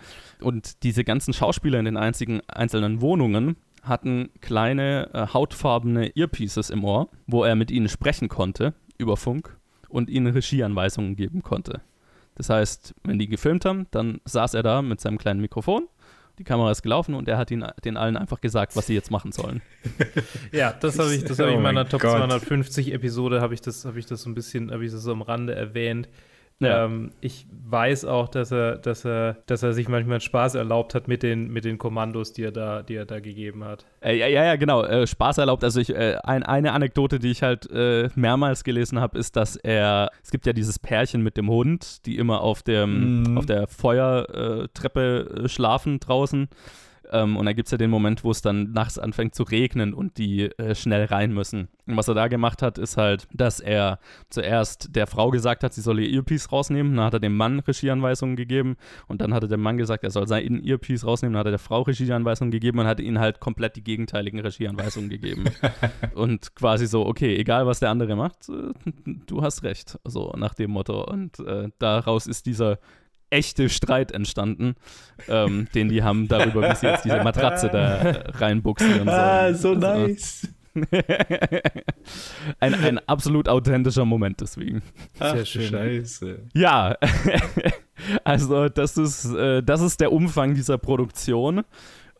[0.42, 6.84] Und diese ganzen Schauspieler in den einzigen einzelnen Wohnungen hatten kleine äh, hautfarbene Earpieces im
[6.84, 9.58] Ohr, wo er mit ihnen sprechen konnte über Funk
[9.90, 11.82] und ihnen Regieanweisungen geben konnte.
[12.36, 15.88] Das heißt, wenn die gefilmt haben, dann saß er da mit seinem kleinen Mikrofon,
[16.40, 19.12] die Kamera ist gelaufen und er hat ihnen, den allen einfach gesagt, was sie jetzt
[19.12, 19.62] machen sollen.
[20.52, 22.18] Ja, das habe ich, das habe Oh ich in meiner mein Top Gott.
[22.18, 25.12] 250 Episode habe ich das, habe ich das so ein bisschen, habe ich das so
[25.12, 26.10] am Rande erwähnt.
[26.60, 26.86] Ja.
[26.86, 31.08] Ähm, ich weiß auch, dass er, dass er, dass er sich manchmal Spaß erlaubt hat
[31.08, 33.86] mit den, mit den Kommandos, die er da, die er da gegeben hat.
[34.02, 34.84] Äh, ja, ja, genau.
[34.84, 35.64] Äh, Spaß erlaubt.
[35.64, 39.56] Also ich, äh, ein, eine Anekdote, die ich halt äh, mehrmals gelesen habe, ist, dass
[39.58, 43.38] er, es gibt ja dieses Pärchen mit dem Hund, die immer auf, dem, Mhm.
[43.38, 46.48] auf der Feuertreppe äh, schlafen draußen.
[47.14, 49.94] Ähm, und da gibt es ja den Moment, wo es dann nachts anfängt zu regnen
[49.94, 51.70] und die äh, schnell rein müssen.
[51.86, 54.00] Und was er da gemacht hat, ist halt, dass er
[54.30, 56.96] zuerst der Frau gesagt hat, sie solle ihr Earpiece rausnehmen.
[56.96, 58.78] Dann hat er dem Mann Regieanweisungen gegeben.
[59.08, 61.34] Und dann hatte der Mann gesagt, er soll sein Earpiece rausnehmen.
[61.34, 65.10] Dann hat er der Frau Regieanweisungen gegeben und hat ihnen halt komplett die gegenteiligen Regieanweisungen
[65.10, 65.46] gegeben.
[66.16, 68.74] und quasi so, okay, egal was der andere macht, äh,
[69.28, 70.00] du hast recht.
[70.04, 71.04] So nach dem Motto.
[71.06, 72.80] Und äh, daraus ist dieser
[73.34, 74.76] echte Streit entstanden,
[75.28, 79.10] ähm, den die haben darüber, wie sie jetzt diese Matratze da äh, reinbuxieren sollen.
[79.10, 80.48] Ah, so nice.
[82.60, 84.82] ein, ein absolut authentischer Moment deswegen.
[85.20, 85.70] Ach, Sehr schön.
[85.70, 86.40] Scheiße.
[86.54, 86.96] Ja,
[88.24, 91.64] also das ist, äh, das ist der Umfang dieser Produktion.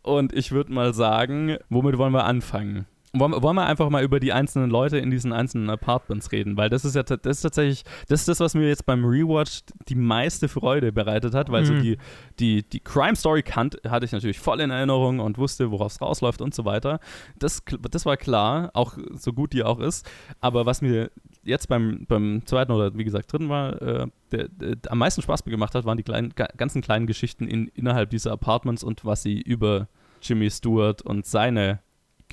[0.02, 2.86] Und ich würde mal sagen, womit wollen wir anfangen?
[3.16, 6.58] Wollen, wir- wollen wir einfach mal über die einzelnen Leute in diesen einzelnen Apartments reden,
[6.58, 9.60] weil das ist ja das ist tatsächlich, das ist das, was mir jetzt beim Rewatch
[9.88, 11.82] die meiste Freude bereitet hat, weil so Mhm.
[11.84, 11.98] die,
[12.40, 16.02] die, die Crime Story kannt, hatte ich natürlich voll in Erinnerung und wusste, worauf es
[16.02, 17.00] rausläuft und so weiter.
[17.38, 20.10] Das, das war klar, auch so gut die auch ist.
[20.42, 21.12] Aber was mir
[21.44, 25.44] jetzt beim, beim zweiten oder wie gesagt dritten Mal äh, der, der, am meisten Spaß
[25.44, 29.22] gemacht hat, waren die kleinen, ga, ganzen kleinen Geschichten in, innerhalb dieser Apartments und was
[29.22, 29.88] sie über
[30.24, 31.80] Jimmy Stewart und seine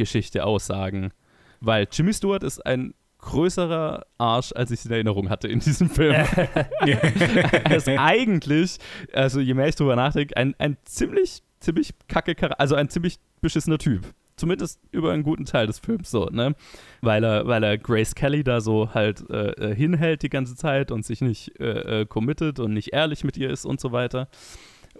[0.01, 1.13] Geschichte aussagen.
[1.61, 5.91] Weil Jimmy Stewart ist ein größerer Arsch, als ich es in Erinnerung hatte in diesem
[5.91, 6.15] Film.
[6.81, 8.79] er ist eigentlich,
[9.13, 13.19] also je mehr ich drüber nachdenke, ein, ein ziemlich, ziemlich kacke Charakter, also ein ziemlich
[13.43, 14.07] beschissener Typ.
[14.37, 16.55] Zumindest über einen guten Teil des Films so, ne?
[17.03, 20.91] Weil er, weil er Grace Kelly da so halt äh, äh, hinhält die ganze Zeit
[20.91, 24.29] und sich nicht äh, äh, committed und nicht ehrlich mit ihr ist und so weiter.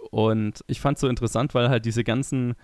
[0.09, 2.55] Und ich fand es so interessant, weil halt diese ganzen,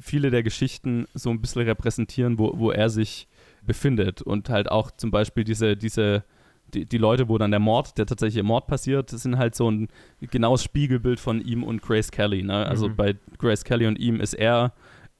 [0.00, 3.28] viele der Geschichten so ein bisschen repräsentieren, wo, wo er sich
[3.62, 4.22] befindet.
[4.22, 6.24] Und halt auch zum Beispiel diese, diese,
[6.72, 9.70] die, die Leute, wo dann der Mord, der tatsächliche Mord passiert, das sind halt so
[9.70, 9.88] ein
[10.20, 12.42] genaues Spiegelbild von ihm und Grace Kelly.
[12.42, 12.66] Ne?
[12.66, 12.96] Also Mhm.
[12.96, 14.72] bei Grace Kelly und ihm ist er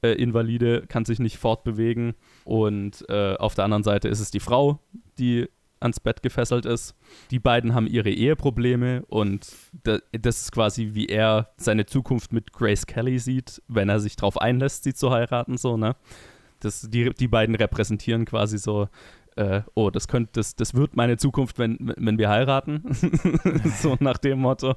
[0.03, 2.15] äh, Invalide, kann sich nicht fortbewegen.
[2.45, 4.81] Und äh, auf der anderen Seite ist es die Frau,
[5.19, 5.49] die
[5.81, 6.95] ans Bett gefesselt ist.
[7.31, 9.47] Die beiden haben ihre Eheprobleme und
[9.85, 14.17] da, das ist quasi, wie er seine Zukunft mit Grace Kelly sieht, wenn er sich
[14.17, 15.97] darauf einlässt, sie zu heiraten, so, ne?
[16.61, 18.89] Das, die, die beiden repräsentieren quasi so,
[19.37, 22.83] äh, oh, das könnte, das, das wird meine Zukunft, wenn, wenn wir heiraten.
[23.81, 24.75] so nach dem Motto.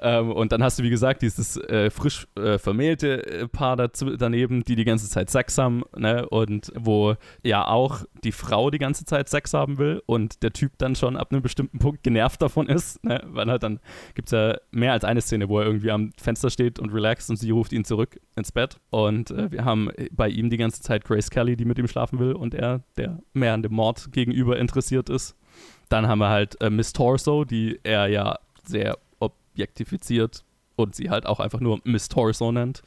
[0.00, 4.16] Ähm, und dann hast du, wie gesagt, dieses äh, frisch äh, vermählte äh, Paar dazu,
[4.16, 6.28] daneben, die die ganze Zeit Sex haben, ne?
[6.28, 10.72] Und wo ja auch die Frau die ganze Zeit Sex haben will und der Typ
[10.78, 13.22] dann schon ab einem bestimmten Punkt genervt davon ist, ne?
[13.26, 13.80] Weil halt dann
[14.14, 17.30] gibt es ja mehr als eine Szene, wo er irgendwie am Fenster steht und relaxt
[17.30, 18.80] und sie ruft ihn zurück ins Bett.
[18.90, 22.18] Und äh, wir haben bei ihm die ganze Zeit Grace Kelly, die mit ihm schlafen
[22.18, 25.36] will und er, der mehr an dem Mord gegenüber interessiert ist.
[25.88, 30.44] Dann haben wir halt äh, Miss Torso, die er ja sehr objektifiziert
[30.76, 32.82] und sie halt auch einfach nur Miss Torso nennt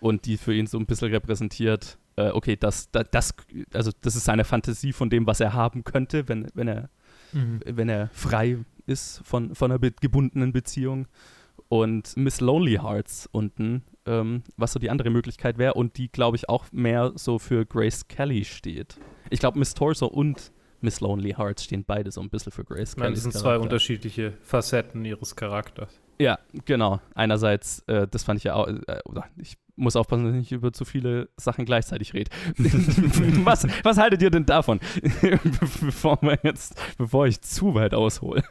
[0.00, 3.34] und die für ihn so ein bisschen repräsentiert, äh, okay, das, das, das,
[3.72, 6.90] also das ist seine Fantasie von dem, was er haben könnte, wenn, wenn, er,
[7.32, 7.60] Mhm.
[7.64, 11.06] wenn er frei ist von, von einer gebundenen Beziehung.
[11.68, 16.36] Und Miss Lonely Hearts unten, ähm, was so die andere Möglichkeit wäre und die, glaube
[16.36, 18.98] ich, auch mehr so für Grace Kelly steht.
[19.30, 22.90] Ich glaube, Miss Torso und Miss Lonely Hearts stehen beide so ein bisschen für Grace
[22.90, 23.14] Ich meine, Kelly.
[23.14, 26.00] das sind zwei unterschiedliche Facetten ihres Charakters.
[26.20, 27.00] Ja, genau.
[27.14, 30.52] Einerseits, äh, das fand ich ja auch, äh, oder ich muss aufpassen, dass ich nicht
[30.52, 32.30] über zu viele Sachen gleichzeitig rede.
[33.44, 34.78] was, was haltet ihr denn davon?
[35.80, 38.44] bevor, wir jetzt, bevor ich zu weit aushole.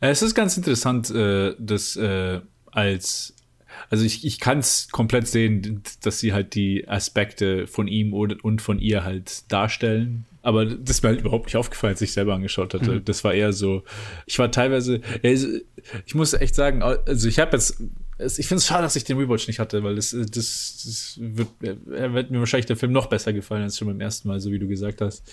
[0.00, 2.40] Es ist ganz interessant, äh, dass äh,
[2.72, 3.36] als
[3.88, 8.62] also ich, ich kann es komplett sehen, dass sie halt die Aspekte von ihm und
[8.62, 10.26] von ihr halt darstellen.
[10.42, 12.92] Aber das ist mir halt überhaupt nicht aufgefallen, als ich selber angeschaut hatte.
[12.92, 13.04] Mhm.
[13.04, 13.82] Das war eher so,
[14.26, 17.82] ich war teilweise, ich muss echt sagen, also ich habe jetzt
[18.24, 21.48] ich finde es schade, dass ich den Rewatch nicht hatte, weil das, das, das wird,
[21.60, 24.50] er wird mir wahrscheinlich der Film noch besser gefallen als schon beim ersten Mal, so
[24.50, 25.30] wie du gesagt hast.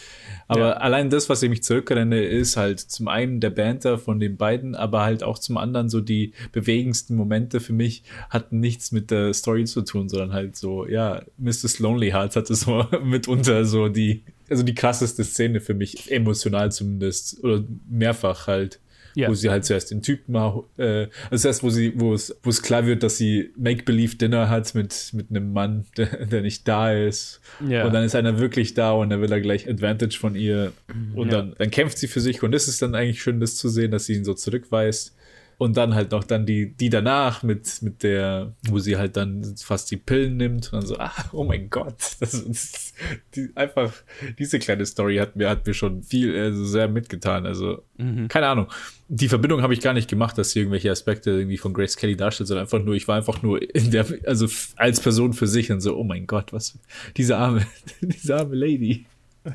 [0.47, 0.73] Aber ja.
[0.73, 4.75] allein das, was ich mich zurückrenne, ist halt zum einen der Banter von den beiden,
[4.75, 9.33] aber halt auch zum anderen so die bewegendsten Momente für mich hatten nichts mit der
[9.33, 11.79] Story zu tun, sondern halt so, ja, Mrs.
[11.79, 17.43] Lonely Hearts hatte so mitunter so die, also die krasseste Szene für mich, emotional zumindest,
[17.43, 18.79] oder mehrfach halt
[19.17, 19.29] ja.
[19.29, 22.51] wo sie halt zuerst den Typen mal, äh, also erst, wo sie, wo es, wo
[22.51, 26.91] es klar wird, dass sie Make-Believe-Dinner hat mit, mit einem Mann, der, der nicht da
[26.91, 27.41] ist.
[27.67, 27.85] Ja.
[27.85, 30.71] Und dann ist einer wirklich da und dann will er gleich Advantage von ihr.
[31.15, 31.37] Und ja.
[31.37, 33.89] dann, dann kämpft sie für sich und das ist dann eigentlich schön, das zu sehen,
[33.89, 35.15] dass sie ihn so zurückweist.
[35.59, 39.55] Und dann halt noch dann die, die danach mit, mit der, wo sie halt dann
[39.57, 41.95] fast die Pillen nimmt und dann so, ach, oh mein Gott.
[42.19, 42.93] Das ist,
[43.35, 43.91] die, einfach,
[44.37, 47.47] diese kleine Story hat mir, hat mir schon viel, also sehr mitgetan.
[47.47, 48.27] Also, mhm.
[48.27, 48.67] keine Ahnung.
[49.07, 52.15] Die Verbindung habe ich gar nicht gemacht, dass sie irgendwelche Aspekte irgendwie von Grace Kelly
[52.15, 55.71] darstellt, sondern einfach nur, ich war einfach nur in der, also als Person für sich
[55.71, 56.77] und so, oh mein Gott, was,
[57.15, 57.65] diese arme,
[58.01, 59.05] diese arme Lady.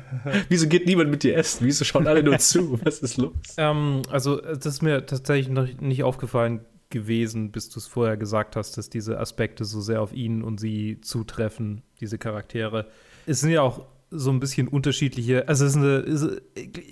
[0.49, 1.65] Wieso geht niemand mit dir essen?
[1.65, 2.79] Wieso schauen alle nur zu?
[2.83, 3.33] Was ist los?
[3.57, 8.55] Ähm, also, das ist mir tatsächlich noch nicht aufgefallen gewesen, bis du es vorher gesagt
[8.55, 12.87] hast, dass diese Aspekte so sehr auf ihn und sie zutreffen, diese Charaktere.
[13.25, 16.39] Es sind ja auch so ein bisschen unterschiedliche, also es ist eine,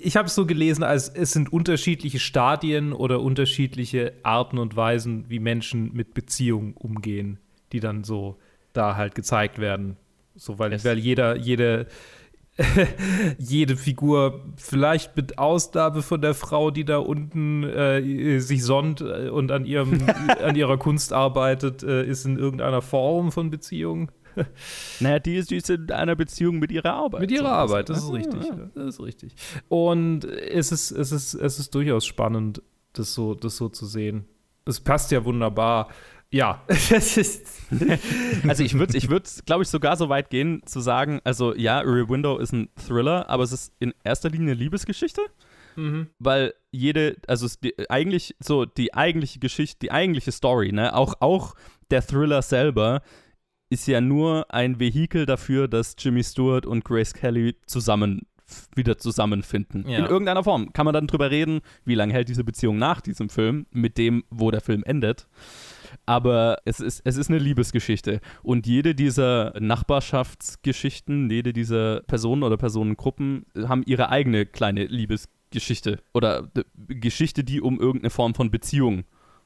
[0.02, 5.26] ich habe es so gelesen, als es sind unterschiedliche Stadien oder unterschiedliche Arten und Weisen,
[5.30, 7.38] wie Menschen mit Beziehungen umgehen,
[7.74, 8.40] die dann so
[8.74, 9.98] da halt gezeigt werden.
[10.36, 11.86] So, weil, weil jeder, jede,
[13.38, 19.30] jede Figur vielleicht mit Ausnahme von der Frau, die da unten äh, sich sonnt äh,
[19.30, 20.00] und an, ihrem,
[20.44, 24.12] an ihrer Kunst arbeitet, äh, ist in irgendeiner Form von Beziehung.
[25.00, 27.22] naja, die ist, die ist in einer Beziehung mit ihrer Arbeit.
[27.22, 28.44] Mit ihrer so Arbeit, das ist richtig.
[28.44, 28.70] Ja.
[28.76, 29.36] Das ist richtig.
[29.68, 32.62] Und es ist, es ist, es ist durchaus spannend,
[32.94, 34.26] das so, das so zu sehen.
[34.66, 35.90] Es passt ja wunderbar
[36.32, 36.64] ja.
[38.48, 41.80] also ich würde, ich würd, glaube ich, sogar so weit gehen zu sagen, also ja,
[41.80, 45.22] Rear Window ist ein Thriller, aber es ist in erster Linie eine Liebesgeschichte.
[45.76, 46.08] Mhm.
[46.20, 51.56] Weil jede, also die, eigentlich so die eigentliche Geschichte, die eigentliche Story, ne, auch, auch
[51.92, 53.02] der Thriller selber
[53.70, 58.28] ist ja nur ein Vehikel dafür, dass Jimmy Stewart und Grace Kelly zusammen
[58.76, 59.88] wieder zusammenfinden.
[59.88, 60.00] Ja.
[60.00, 60.74] In irgendeiner Form.
[60.74, 64.26] Kann man dann drüber reden, wie lange hält diese Beziehung nach diesem Film, mit dem,
[64.30, 65.28] wo der Film endet
[66.06, 68.22] aber es ist, es ist eine Liebesgeschichte.
[68.44, 76.50] Und jede dieser Nachbarschaftsgeschichten, jede dieser Personen oder Personengruppen haben ihre eigene kleine Liebesgeschichte oder
[76.88, 79.06] Geschichte, die um irgendeine Form von Beziehung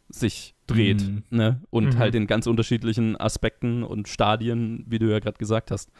[0.10, 1.04] sich dreht.
[1.04, 1.24] Mhm.
[1.30, 1.62] Ne?
[1.70, 1.98] Und mhm.
[1.98, 5.92] halt in ganz unterschiedlichen Aspekten und Stadien, wie du ja gerade gesagt hast.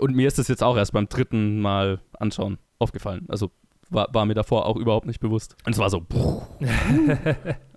[0.00, 3.26] Und mir ist das jetzt auch erst beim dritten Mal anschauen aufgefallen.
[3.28, 3.50] Also
[3.90, 5.56] war, war mir davor auch überhaupt nicht bewusst.
[5.66, 6.06] Und es war so.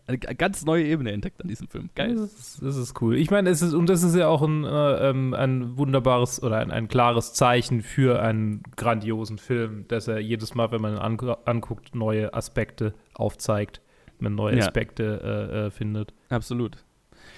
[0.05, 1.89] eine ganz neue Ebene entdeckt an diesem Film.
[1.95, 2.15] Geil.
[2.15, 3.15] Das ist, das ist cool.
[3.15, 6.57] Ich meine, es ist, und das ist ja auch ein, äh, ähm, ein wunderbares oder
[6.57, 10.99] ein, ein, klares Zeichen für einen grandiosen Film, dass er jedes Mal, wenn man ihn
[10.99, 13.81] an, anguckt, neue Aspekte aufzeigt,
[14.19, 14.65] man neue ja.
[14.65, 16.13] Aspekte äh, äh, findet.
[16.29, 16.83] Absolut.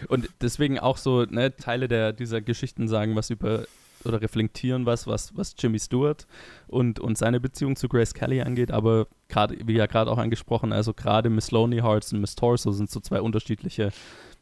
[0.07, 3.65] Und deswegen auch so ne, Teile der, dieser Geschichten sagen was über
[4.05, 6.27] oder reflektieren was, was, was Jimmy Stewart
[6.67, 10.73] und, und seine Beziehung zu Grace Kelly angeht, aber gerade, wie ja gerade auch angesprochen,
[10.73, 13.91] also gerade Miss Lonely Hearts und Miss Torso sind so zwei unterschiedliche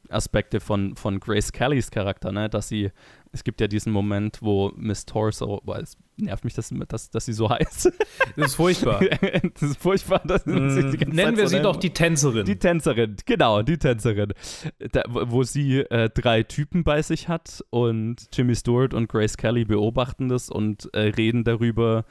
[0.10, 2.50] Aspekte von, von Grace Kellys Charakter, ne?
[2.50, 2.92] dass sie,
[3.32, 7.26] es gibt ja diesen Moment, wo Miss Torso, boah, es nervt mich, dass, dass, dass
[7.26, 7.92] sie so heißt.
[8.36, 9.00] Das ist furchtbar.
[9.54, 10.22] das ist furchtbar.
[10.26, 12.46] Das mm, nennen wir sie doch die Tänzerin.
[12.46, 14.34] Die Tänzerin, genau, die Tänzerin.
[14.92, 19.66] Da, wo sie äh, drei Typen bei sich hat und Jimmy Stewart und Grace Kelly
[19.66, 22.06] beobachten das und äh, reden darüber,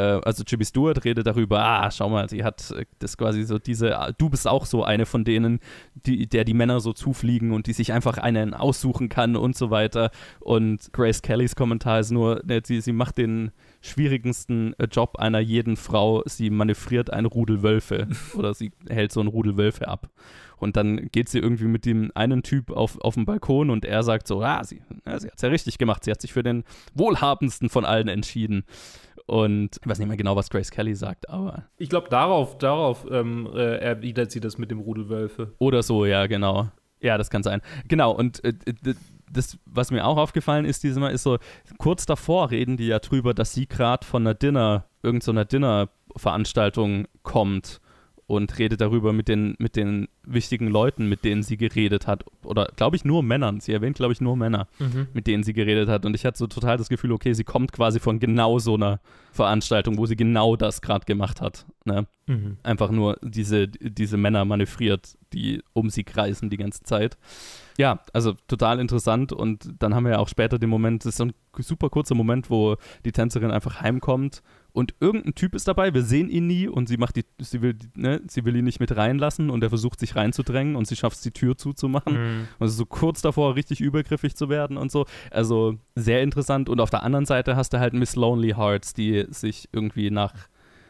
[0.00, 4.14] also Jimmy Stewart redet darüber, ah, schau mal, sie hat äh, das quasi so diese,
[4.18, 5.60] du bist auch so eine von denen,
[6.06, 9.70] die, der die Männer so zufliegen und die sich einfach einen aussuchen kann und so
[9.70, 10.10] weiter.
[10.40, 15.40] Und Grace Kellys Kommentar ist nur, ne, sie, sie macht den schwierigsten äh, Job einer
[15.40, 20.10] jeden Frau, sie manövriert ein Rudel Wölfe oder sie hält so ein Rudel Wölfe ab.
[20.56, 24.02] Und dann geht sie irgendwie mit dem einen Typ auf, auf den Balkon und er
[24.02, 26.42] sagt so, ah, sie, ja, sie hat es ja richtig gemacht, sie hat sich für
[26.42, 28.64] den wohlhabendsten von allen entschieden.
[29.26, 31.64] Und ich weiß nicht mehr genau, was Grace Kelly sagt, aber.
[31.78, 35.54] Ich glaube, darauf, darauf ähm, äh, erwidert sie das mit dem Rudelwölfe.
[35.58, 36.68] Oder so, ja, genau.
[37.00, 37.60] Ja, das kann sein.
[37.88, 38.52] Genau, und äh,
[39.30, 41.38] das, was mir auch aufgefallen ist, diesmal ist so,
[41.78, 47.06] kurz davor reden die ja drüber, dass sie gerade von einer Dinner, irgendeiner so Dinner-Veranstaltung
[47.22, 47.80] kommt
[48.26, 52.24] und redet darüber mit den, mit den wichtigen Leuten, mit denen sie geredet hat.
[52.42, 53.60] Oder glaube ich nur Männern.
[53.60, 55.08] Sie erwähnt, glaube ich, nur Männer, mhm.
[55.12, 56.06] mit denen sie geredet hat.
[56.06, 59.00] Und ich hatte so total das Gefühl, okay, sie kommt quasi von genau so einer
[59.32, 61.66] Veranstaltung, wo sie genau das gerade gemacht hat.
[61.84, 62.06] Ne?
[62.26, 62.56] Mhm.
[62.62, 67.18] Einfach nur diese, diese Männer manövriert, die um sie kreisen die ganze Zeit.
[67.76, 69.32] Ja, also total interessant.
[69.32, 72.14] Und dann haben wir ja auch später den Moment, das ist so ein super kurzer
[72.14, 74.42] Moment, wo die Tänzerin einfach heimkommt
[74.74, 77.76] und irgendein Typ ist dabei, wir sehen ihn nie und sie macht die, sie will,
[77.94, 81.18] ne, sie will ihn nicht mit reinlassen und er versucht sich reinzudrängen und sie schafft
[81.18, 82.14] es, die Tür zuzumachen.
[82.14, 82.48] Mhm.
[82.58, 85.06] Also so kurz davor, richtig übergriffig zu werden und so.
[85.30, 86.68] Also sehr interessant.
[86.68, 90.34] Und auf der anderen Seite hast du halt Miss Lonely Hearts, die sich irgendwie nach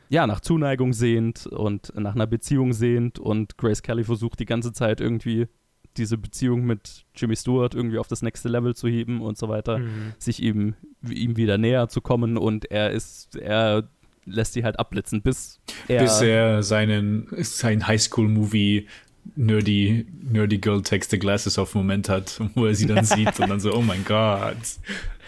[0.08, 4.72] ja, nach Zuneigung sehnt und nach einer Beziehung sehnt und Grace Kelly versucht die ganze
[4.72, 5.48] Zeit irgendwie
[5.96, 9.78] diese Beziehung mit Jimmy Stewart irgendwie auf das nächste Level zu heben und so weiter,
[9.78, 10.12] mhm.
[10.18, 10.74] sich ihm,
[11.08, 13.88] ihm wieder näher zu kommen und er ist, er
[14.26, 18.88] lässt sie halt abblitzen, bis er, bis er seinen, sein Highschool-Movie
[19.36, 23.50] nerdy, nerdy Girl takes the glasses off Moment hat, wo er sie dann sieht und
[23.50, 24.56] dann so, oh mein Gott,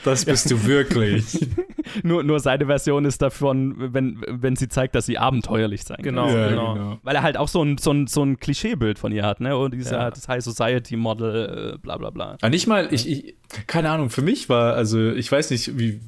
[0.04, 1.38] das bist du wirklich.
[2.02, 6.26] nur, nur seine Version ist davon, wenn, wenn sie zeigt, dass sie abenteuerlich sein genau,
[6.26, 6.36] kann.
[6.36, 6.74] Ja, genau.
[6.74, 6.98] genau.
[7.02, 9.56] Weil er halt auch so ein, so ein, so ein Klischeebild von ihr hat, ne?
[9.56, 10.10] Und dieser ja.
[10.10, 12.36] das High Society Model, äh, bla bla bla.
[12.42, 13.34] Ja, nicht mal, ich, ich,
[13.66, 16.00] keine Ahnung, für mich war, also ich weiß nicht, wie,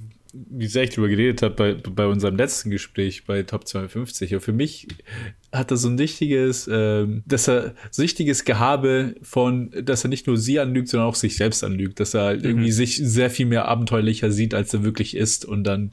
[0.50, 4.34] wie sehr ich darüber geredet habe bei, bei unserem letzten Gespräch bei Top 250.
[4.34, 4.88] Und für mich
[5.52, 10.26] hat er so ein richtiges, ähm, dass er so richtiges Gehabe von, dass er nicht
[10.26, 12.50] nur sie anlügt, sondern auch sich selbst anlügt, dass er halt mhm.
[12.50, 15.92] irgendwie sich sehr viel mehr abenteuerlicher sieht, als er wirklich ist und dann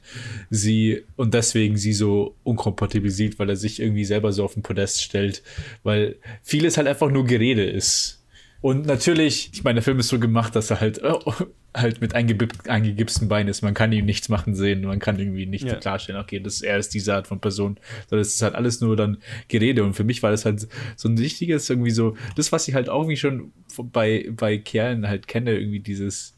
[0.50, 4.62] sie und deswegen sie so unkompatibel sieht, weil er sich irgendwie selber so auf den
[4.62, 5.42] Podest stellt,
[5.82, 8.22] weil vieles halt einfach nur Gerede ist.
[8.66, 11.32] Und natürlich, ich meine, der Film ist so gemacht, dass er halt oh,
[11.72, 13.62] halt mit eingegipsten Beinen ist.
[13.62, 14.80] Man kann ihm nichts machen sehen.
[14.80, 15.76] Man kann irgendwie nicht ja.
[15.76, 17.78] klarstellen, okay, das, er ist diese Art von Person.
[18.10, 19.84] Sondern es ist halt alles nur dann Gerede.
[19.84, 22.88] Und für mich war das halt so ein wichtiges, irgendwie so, das, was ich halt
[22.88, 23.52] auch irgendwie schon
[23.92, 26.34] bei, bei Kerlen halt kenne, irgendwie dieses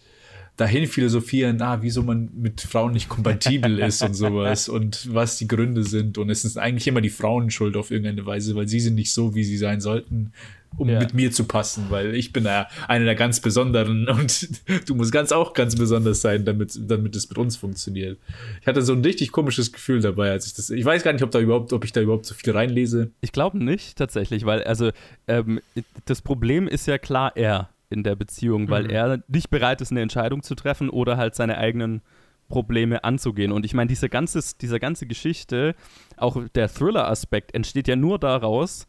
[0.59, 5.49] dahin philosophieren, ah, wieso man mit Frauen nicht kompatibel ist und sowas und was die
[5.49, 6.19] Gründe sind.
[6.19, 9.15] Und es ist eigentlich immer die Frauen schuld auf irgendeine Weise, weil sie sind nicht
[9.15, 10.33] so, wie sie sein sollten
[10.77, 10.99] um ja.
[10.99, 14.49] mit mir zu passen, weil ich bin ja einer der ganz Besonderen und
[14.89, 18.19] du musst ganz auch ganz besonders sein, damit, damit es mit uns funktioniert.
[18.61, 20.71] Ich hatte so ein richtig komisches Gefühl dabei, als ich das.
[20.71, 23.11] Ich weiß gar nicht, ob da überhaupt, ob ich da überhaupt so viel reinlese.
[23.21, 24.91] Ich glaube nicht tatsächlich, weil also
[25.27, 25.61] ähm,
[26.05, 28.91] das Problem ist ja klar er in der Beziehung, weil mhm.
[28.91, 32.03] er nicht bereit ist, eine Entscheidung zu treffen oder halt seine eigenen
[32.49, 33.53] Probleme anzugehen.
[33.53, 35.75] Und ich meine, diese ganze, diese ganze Geschichte,
[36.17, 38.87] auch der Thriller-Aspekt, entsteht ja nur daraus,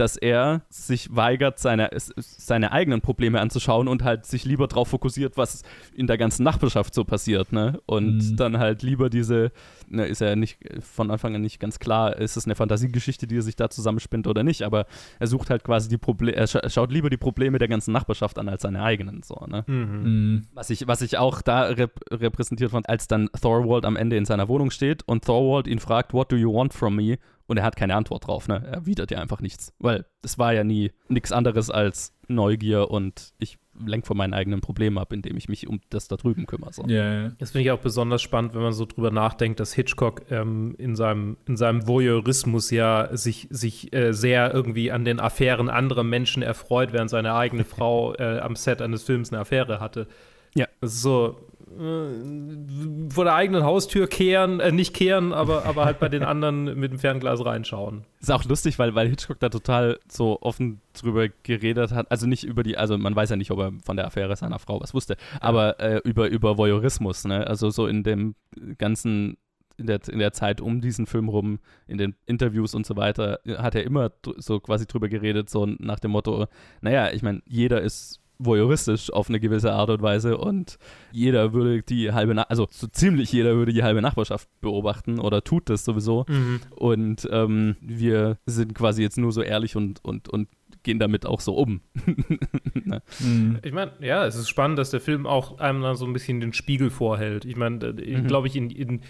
[0.00, 5.36] dass er sich weigert, seine, seine eigenen Probleme anzuschauen und halt sich lieber darauf fokussiert,
[5.36, 5.62] was
[5.94, 7.82] in der ganzen Nachbarschaft so passiert, ne?
[7.84, 8.36] Und mhm.
[8.36, 9.52] dann halt lieber diese,
[9.88, 13.36] ne, ist ja nicht von Anfang an nicht ganz klar, ist es eine Fantasiegeschichte, die
[13.36, 14.86] er sich da zusammenspinnt oder nicht, aber
[15.18, 18.48] er sucht halt quasi die Probleme, er schaut lieber die Probleme der ganzen Nachbarschaft an
[18.48, 19.64] als seine eigenen, so, ne?
[19.66, 20.02] Mhm.
[20.02, 20.42] Mhm.
[20.54, 24.24] Was, ich, was ich auch da rep repräsentiert fand, als dann Thorwald am Ende in
[24.24, 27.18] seiner Wohnung steht und Thorwald ihn fragt, what do you want from me?
[27.50, 28.64] Und er hat keine Antwort drauf, ne?
[28.70, 29.72] Er widert ja einfach nichts.
[29.80, 34.60] Weil es war ja nie nichts anderes als Neugier und ich lenke von meinen eigenen
[34.60, 36.72] Problemen ab, indem ich mich um das da drüben kümmere.
[36.72, 36.86] So.
[36.86, 37.32] Yeah.
[37.38, 40.94] Das finde ich auch besonders spannend, wenn man so drüber nachdenkt, dass Hitchcock ähm, in,
[40.94, 46.44] seinem, in seinem Voyeurismus ja sich, sich äh, sehr irgendwie an den Affären anderer Menschen
[46.44, 50.06] erfreut, während seine eigene Frau äh, am Set eines Films eine Affäre hatte.
[50.54, 50.68] Ja.
[50.80, 56.00] Das ist so, äh, vor der eigenen Haustür kehren, äh, nicht kehren, aber, aber halt
[56.00, 58.04] bei den anderen mit dem Fernglas reinschauen.
[58.20, 62.10] Ist auch lustig, weil, weil Hitchcock da total so offen drüber geredet hat.
[62.10, 64.58] Also nicht über die, also man weiß ja nicht, ob er von der Affäre seiner
[64.58, 67.46] Frau was wusste, aber äh, über, über Voyeurismus, ne?
[67.46, 68.34] Also so in dem
[68.78, 69.36] ganzen
[69.80, 73.40] in der, in der Zeit um diesen Film rum, in den Interviews und so weiter,
[73.56, 76.46] hat er immer so quasi drüber geredet, so nach dem Motto,
[76.82, 80.78] naja, ich meine, jeder ist voyeuristisch auf eine gewisse Art und Weise und
[81.12, 85.44] jeder würde die halbe, Na also so ziemlich jeder würde die halbe Nachbarschaft beobachten oder
[85.44, 86.60] tut das sowieso mhm.
[86.70, 90.48] und ähm, wir sind quasi jetzt nur so ehrlich und, und, und
[90.82, 91.82] gehen damit auch so um.
[92.74, 93.02] ne?
[93.18, 93.58] mhm.
[93.62, 96.40] Ich meine, ja, es ist spannend, dass der Film auch einem dann so ein bisschen
[96.40, 97.44] den Spiegel vorhält.
[97.44, 98.26] Ich meine, äh, mhm.
[98.26, 99.02] glaube ich, in, in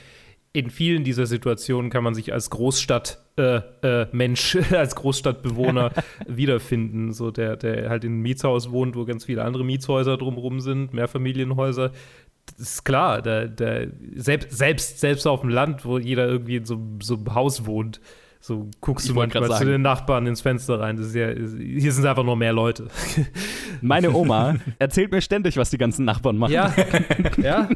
[0.53, 5.93] in vielen dieser Situationen kann man sich als Großstadtmensch, äh, äh, als Großstadtbewohner
[6.27, 7.13] wiederfinden.
[7.13, 10.93] So der, der halt in einem Mietshaus wohnt, wo ganz viele andere Mietshäuser drumherum sind,
[10.93, 11.93] Mehrfamilienhäuser.
[12.59, 16.65] Das ist klar, der, der, selbst, selbst, selbst auf dem Land, wo jeder irgendwie in
[16.65, 18.01] so, so einem Haus wohnt,
[18.41, 20.97] So guckst Ich du manchmal zu den Nachbarn ins Fenster rein.
[20.97, 22.89] Das ist ja, hier sind einfach nur mehr Leute.
[23.83, 26.53] Meine Oma erzählt mir ständig, was die ganzen Nachbarn machen.
[26.53, 26.75] Ja,
[27.37, 27.69] ja.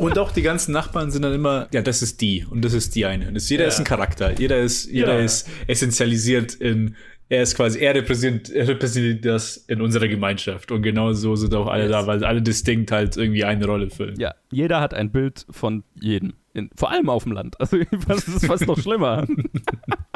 [0.00, 2.94] Und auch die ganzen Nachbarn sind dann immer, ja, das ist die und das ist
[2.94, 3.28] die eine.
[3.28, 3.68] Und jeder Ja.
[3.68, 4.32] ist ein Charakter.
[4.38, 5.24] Jeder ist, jeder Ja.
[5.24, 6.96] ist essentialisiert in,
[7.28, 10.72] er ist quasi, er repräsentiert, er repräsentiert das in unserer Gemeinschaft.
[10.72, 11.92] Und genau so sind auch alle Yes.
[11.92, 14.18] da, weil alle distinkt halt irgendwie eine Rolle füllen.
[14.18, 16.32] Ja, jeder hat ein Bild von jedem.
[16.54, 17.60] In, vor allem auf dem Land.
[17.60, 17.76] Also
[18.08, 19.26] das ist fast noch schlimmer.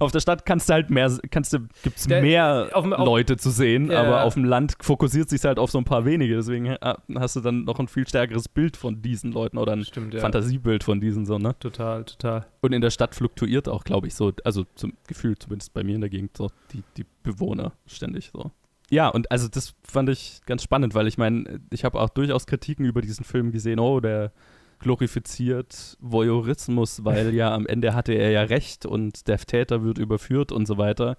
[0.00, 3.36] Auf der Stadt kannst du halt mehr, kannst du, gibt's Der- mehr auf auf- Leute
[3.36, 4.02] zu sehen, Ja.
[4.02, 6.34] aber auf dem Land fokussiert sich halt auf so ein paar wenige.
[6.36, 9.84] Deswegen äh, hast du dann noch ein viel stärkeres Bild von diesen Leuten oder ein
[9.84, 10.20] stimmt, ja.
[10.20, 11.54] Fantasiebild von diesen so, ne?
[11.58, 12.46] Total, total.
[12.60, 15.94] Und in der Stadt fluktuiert auch, glaube ich, so, also zum Gefühl, zumindest bei mir
[15.94, 18.50] in der Gegend, so die, die Bewohner ständig so.
[18.90, 22.46] Ja, und also das fand ich ganz spannend, weil ich meine, ich habe auch durchaus
[22.46, 24.30] Kritiken über diesen Film gesehen, oh, der
[24.78, 30.52] glorifiziert Voyeurismus, weil ja am Ende hatte er ja recht und der Täter wird überführt
[30.52, 31.16] und so weiter.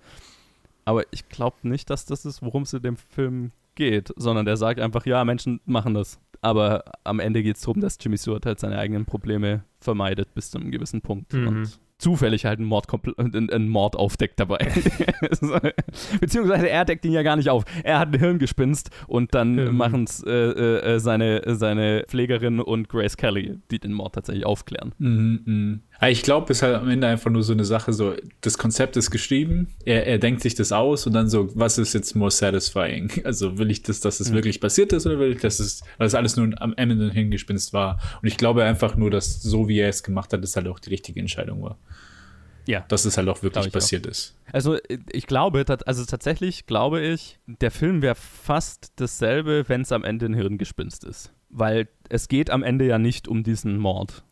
[0.86, 4.58] Aber ich glaube nicht, dass das ist, worum es in dem Film geht, sondern der
[4.58, 6.20] sagt einfach, ja, Menschen machen das.
[6.42, 10.52] Aber am Ende geht es darum, dass Jimmy Stewart halt seine eigenen Probleme vermeidet bis
[10.52, 11.34] zu einem gewissen Punkt.
[11.34, 11.48] Mhm.
[11.48, 14.58] Und zufällig halt einen Mord, kompl- einen, einen Mord aufdeckt dabei.
[16.20, 17.64] Beziehungsweise er deckt ihn ja gar nicht auf.
[17.84, 19.78] Er hat ein Hirngespinst und dann Mhm.
[19.78, 24.46] machen es äh, äh, äh, seine, seine Pflegerin und Grace Kelly, die den Mord tatsächlich
[24.46, 24.94] aufklären.
[25.00, 25.82] Mhm, mhm.
[26.10, 28.98] Ich glaube, es ist halt am Ende einfach nur so eine Sache, so, das Konzept
[28.98, 32.30] ist geschrieben, er, er denkt sich das aus und dann so, was ist jetzt more
[32.32, 33.12] satisfying?
[33.24, 34.36] Also will ich das, dass es Mhm.
[34.36, 37.74] wirklich passiert ist oder will ich, dass es, weil es alles nur am Ende hingespinst
[37.74, 38.00] war?
[38.22, 40.80] Und ich glaube einfach nur, dass so wie er es gemacht hat, es halt auch
[40.80, 41.78] die richtige Entscheidung war.
[42.68, 42.82] Ja.
[42.90, 43.74] Dass es halt auch wirklich ich auch.
[43.74, 44.36] passiert ist.
[44.52, 44.78] Also
[45.12, 50.26] ich glaube, also tatsächlich glaube ich, der Film wäre fast dasselbe, wenn es am Ende
[50.26, 51.32] ein Hirngespinst ist.
[51.50, 54.24] Weil es geht am Ende ja nicht um diesen Mord.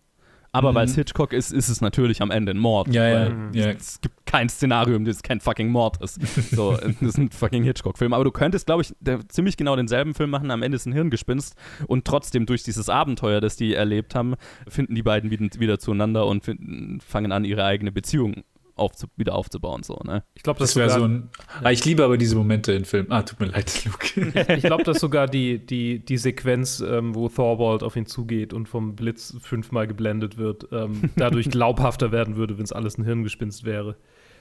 [0.55, 0.75] Aber Mhm.
[0.75, 2.93] weil es Hitchcock ist, ist es natürlich am Ende ein Mord.
[2.93, 3.67] Ja, ja, ja.
[3.71, 6.19] Es gibt kein Szenario, in dem es kein fucking Mord ist.
[6.55, 8.13] So, das ist ein fucking Hitchcock-Film.
[8.13, 8.93] Aber du könntest, glaube ich,
[9.27, 10.51] ziemlich genau denselben Film machen.
[10.51, 11.55] Am Ende ist ein Hirngespinst.
[11.87, 14.35] Und trotzdem durch dieses Abenteuer, das die erlebt haben,
[14.67, 18.43] finden die beiden wieder, wieder zueinander und finden, fangen an, ihre eigene Beziehung
[18.75, 19.83] aufzu, wieder aufzubauen.
[19.83, 20.23] So, ne?
[20.35, 21.29] Ich glaube, Das wäre so ein.
[21.63, 23.11] Ah, ich liebe aber diese Momente in Filmen.
[23.11, 24.53] Ah, tut mir leid, Luke.
[24.53, 28.67] ich glaube, dass sogar die, die, die Sequenz, ähm, wo Thorwald auf ihn zugeht und
[28.67, 33.63] vom Blitz fünfmal geblendet wird, ähm, dadurch glaubhafter werden würde, wenn es alles ein Hirngespinst
[33.65, 33.95] wäre.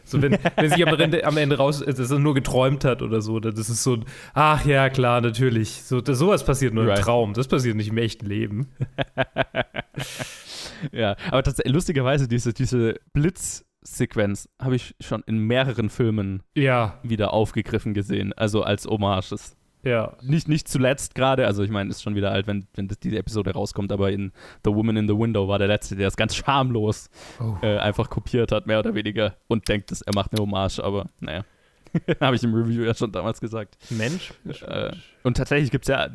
[0.06, 3.22] So, wenn, wenn sich am Ende, am Ende raus, dass er nur geträumt hat oder
[3.22, 4.04] so, das ist so ein,
[4.34, 5.82] ach ja, klar, natürlich.
[5.82, 6.98] So, das, sowas passiert nur Right.
[6.98, 8.68] im Traum, das passiert nicht im echten Leben.
[10.92, 12.96] Ja, aber tatsächlich, lustigerweise, diese, diese
[13.84, 19.56] Blitzsequenz habe ich schon in mehreren Filmen Ja, wieder aufgegriffen gesehen, also als Hommages.
[19.82, 20.16] ja.
[20.22, 23.18] Nicht, nicht zuletzt gerade, also ich meine, ist schon wieder alt, wenn, wenn das, diese
[23.18, 24.32] Episode rauskommt, aber in
[24.64, 27.56] The Woman in the Window war der letzte, der es ganz schamlos Oh.
[27.62, 31.06] äh, einfach kopiert hat, mehr oder weniger, und denkt, dass er macht eine Hommage, aber
[31.20, 31.44] naja.
[32.20, 33.76] Habe ich im Review ja schon damals gesagt.
[33.90, 34.32] Mensch.
[34.66, 36.08] Äh, und tatsächlich gibt es ja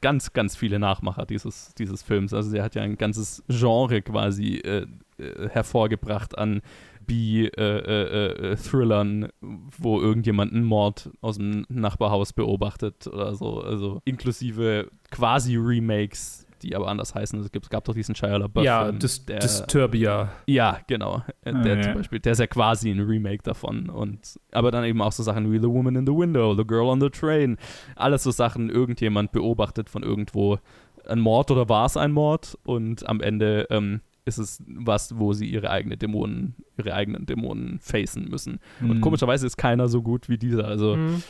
[0.00, 2.32] ganz, ganz viele Nachmacher dieses, dieses Films.
[2.32, 4.86] Also der hat ja ein ganzes Genre quasi äh,
[5.18, 6.62] äh, hervorgebracht an
[7.06, 9.28] B-Thrillern,
[9.78, 13.60] wo irgendjemand einen Mord aus dem Nachbarhaus beobachtet oder so.
[13.60, 17.38] Also inklusive quasi Remakes, die aber anders heißen.
[17.40, 18.64] Es gibt- es gab doch diesen Shia LaBeouf.
[18.64, 20.30] ja, Dis der, Disturbia.
[20.46, 21.22] ja, genau.
[21.44, 21.82] Äh, Ah, Der ja.
[21.82, 23.90] zum Beispiel, der ist ja quasi ein Remake davon.
[23.90, 26.88] Und aber dann eben auch so Sachen wie The Woman in the Window, The Girl
[26.88, 27.58] on the Train.
[27.94, 30.58] Alles so Sachen, irgendjemand beobachtet von irgendwo
[31.06, 35.32] ein Mord oder war es ein Mord und am Ende ähm, ist es was, wo
[35.32, 38.58] sie ihre eigene Dämonen, ihre eigenen Dämonen facen müssen.
[38.80, 39.00] Und Mhm.
[39.00, 40.66] komischerweise ist keiner so gut wie dieser.
[40.66, 41.22] Also Mhm.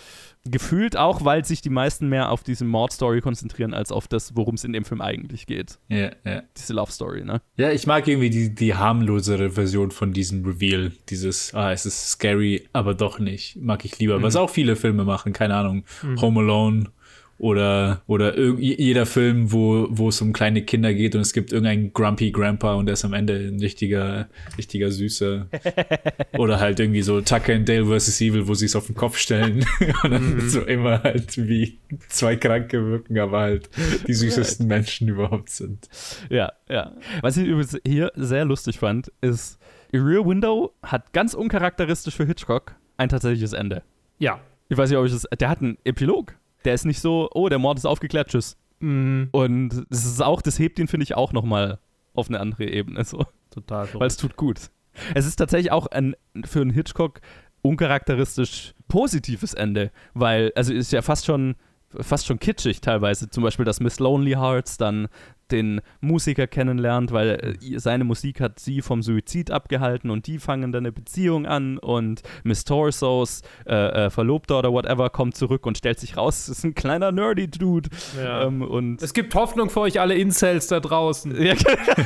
[0.49, 4.55] gefühlt auch, weil sich die meisten mehr auf diese Mordstory konzentrieren, als auf das, worum
[4.55, 5.79] es in dem Film eigentlich geht.
[5.89, 6.43] Ja, ja.
[6.57, 7.43] Diese Love Story, ne?
[7.57, 10.93] Ja, ich mag irgendwie die, die harmlosere Version von diesem Reveal.
[11.09, 13.57] Dieses, ah, es ist scary, aber doch nicht.
[13.57, 14.23] Mag ich lieber.
[14.23, 15.85] Was auch viele Filme machen, keine Ahnung.
[16.21, 16.91] Home Alone
[17.39, 21.93] oder, oder jeder Film, wo, wo es um kleine Kinder geht und es gibt irgendeinen
[21.93, 25.47] Grumpy Grandpa und der ist am Ende ein richtiger, richtiger Süßer.
[26.39, 28.21] oder halt irgendwie so Tucker and Dale vs.
[28.21, 29.67] Evil, wo sie es auf den Kopf stellen
[30.03, 31.79] und dann so immer halt wie
[32.09, 33.69] zwei Kranke wirken, aber halt
[34.07, 35.89] die süßesten Menschen überhaupt sind.
[36.31, 36.93] Ja, ja.
[37.21, 39.59] Was ich übrigens hier sehr lustig fand, ist,
[39.93, 43.83] Rear Window hat ganz uncharakteristisch für Hitchcock ein tatsächliches Ende.
[44.19, 44.41] Ja.
[44.69, 45.27] Ich weiß nicht, ob ich das.
[45.39, 46.35] Der hat einen Epilog.
[46.67, 48.59] Der ist nicht so, oh, der Mord ist aufgeklärt, tschüss.
[48.81, 49.29] Mhm.
[49.31, 51.79] Und das ist auch, das hebt ihn, finde ich, auch nochmal
[52.13, 53.25] auf eine andere Ebene, so.
[53.51, 54.71] Total Weil es tut gut.
[55.15, 57.21] Es ist tatsächlich auch ein, für einen Hitchcock
[57.63, 61.55] uncharakteristisch positives Ende, weil, also ist ja fast schon,
[61.89, 63.31] fast schon kitschig teilweise.
[63.31, 65.09] Zum Beispiel, dass Miss Lonely Hearts dann
[65.51, 70.73] den Musiker kennenlernt, weil äh, seine Musik hat sie vom Suizid abgehalten und die fangen
[70.73, 75.79] dann eine Beziehung an und Miss Torsos äh, äh, Verlobter oder whatever kommt zurück und
[75.79, 77.91] stellt sich raus, ist ein kleiner nerdy Dude.
[78.17, 78.45] Ja.
[78.45, 81.41] Ähm, und Es gibt Hoffnung für euch alle Incels da draußen.
[81.41, 81.55] ja,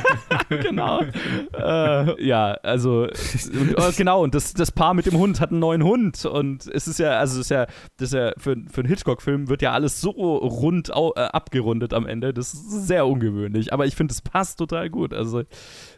[0.48, 1.02] genau.
[1.56, 5.60] äh, ja, also und, äh, genau, und das, das Paar mit dem Hund hat einen
[5.60, 6.24] neuen Hund.
[6.24, 7.66] Und es ist ja, also es ist ja,
[7.96, 12.06] das ist ja für, für einen Hitchcock-Film wird ja alles so rund äh, abgerundet am
[12.06, 12.32] Ende.
[12.32, 13.29] Das ist sehr ungewöhnlich.
[13.70, 15.12] Aber ich finde, es passt total gut.
[15.14, 15.42] Also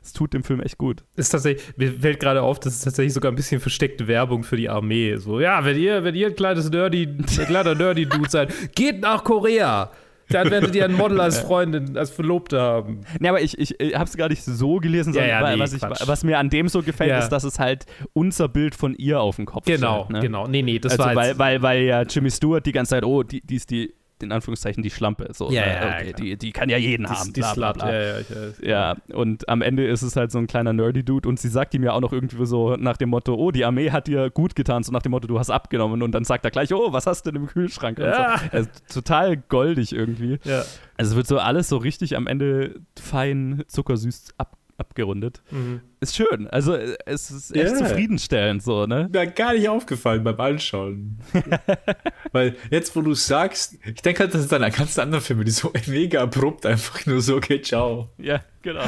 [0.02, 1.04] es tut dem Film echt gut.
[1.16, 4.56] Ist tatsächlich, mir fällt gerade auf, das ist tatsächlich sogar ein bisschen versteckte Werbung für
[4.56, 5.16] die Armee.
[5.16, 9.24] So, ja, wenn ihr, wenn ihr ein kleines Nerdy, ein kleiner Nerdy-Dude seid, geht nach
[9.24, 9.90] Korea.
[10.28, 13.00] Dann werdet ihr ein Model als Freundin, als Verlobte haben.
[13.20, 15.60] Nee, aber ich, ich, ich habe es gar nicht so gelesen, sondern Ja, ja, nee,
[15.60, 17.18] was, ich, was mir an dem so gefällt, Ja.
[17.18, 20.10] ist, dass es halt unser Bild von ihr auf dem Kopf Genau, stellt.
[20.10, 20.20] Ne?
[20.20, 20.46] genau.
[20.46, 23.22] Nee, nee, das also war weil, weil, weil ja Jimmy Stewart die ganze Zeit, oh,
[23.22, 25.28] die, die ist die, in Anführungszeichen, die Schlampe.
[25.32, 25.72] So, Ja, ne?
[25.72, 26.16] ja, okay, genau.
[26.16, 27.32] die, die kann ja jeden die, haben.
[27.32, 27.92] die bla, bla, bla.
[27.92, 28.22] Ja, ja.
[28.62, 31.82] Ja, und am Ende ist es halt so ein kleiner Nerdy-Dude und sie sagt ihm
[31.82, 34.82] ja auch noch irgendwie so nach dem Motto, oh, die Armee hat dir gut getan,
[34.82, 37.26] so nach dem Motto, du hast abgenommen und dann sagt er gleich, oh, was hast
[37.26, 37.98] du denn im Kühlschrank?
[37.98, 38.38] Ja.
[38.38, 38.56] so.
[38.56, 40.38] Also, total goldig irgendwie.
[40.44, 40.64] Ja.
[40.96, 45.42] Also es wird so alles so richtig am Ende fein zuckersüß ab, abgerundet.
[45.50, 45.80] Mhm.
[46.00, 47.74] Ist schön, also äh, es ist echt Ja.
[47.76, 49.08] zufriedenstellend so, ne?
[49.12, 51.18] Mir gar nicht aufgefallen beim Anschauen.
[52.32, 55.44] Weil jetzt, wo du sagst, ich denke halt, das ist dann ein ganz anderer Film,
[55.44, 58.10] die so mega abrupt einfach nur so, okay, ciao.
[58.18, 58.84] Ja, genau.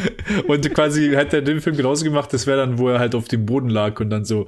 [0.48, 3.28] Und quasi hätte er den Film genauso gemacht, das wäre dann, wo er halt auf
[3.28, 4.46] dem Boden lag und dann so,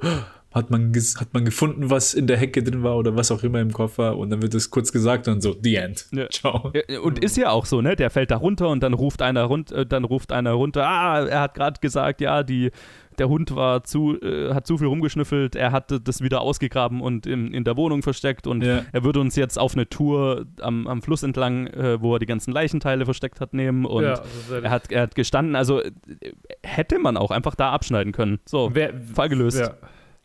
[0.53, 3.59] hat man, hat man gefunden, was in der Hecke drin war oder was auch immer
[3.59, 6.07] im Koffer und dann wird es kurz gesagt und so, the end.
[6.11, 6.27] Ja.
[6.31, 6.71] Ciao.
[7.03, 7.95] Und ist ja auch so, ne?
[7.95, 11.25] Der fällt da runter und dann ruft einer rund, äh, dann ruft einer runter, ah,
[11.25, 12.71] er hat gerade gesagt, ja, die,
[13.19, 17.25] der Hund war zu, äh, hat zu viel rumgeschnüffelt, er hat das wieder ausgegraben und
[17.27, 18.85] in, in der Wohnung versteckt und Ja.
[18.91, 22.25] er würde uns jetzt auf eine Tour am, am Fluss entlang, äh, wo er die
[22.25, 25.91] ganzen Leichenteile versteckt hat, nehmen und Ja, also er, hat, er hat gestanden, also äh,
[26.63, 28.39] hätte man auch einfach da abschneiden können.
[28.45, 29.59] So, Wer, Fall gelöst.
[29.59, 29.73] Ja.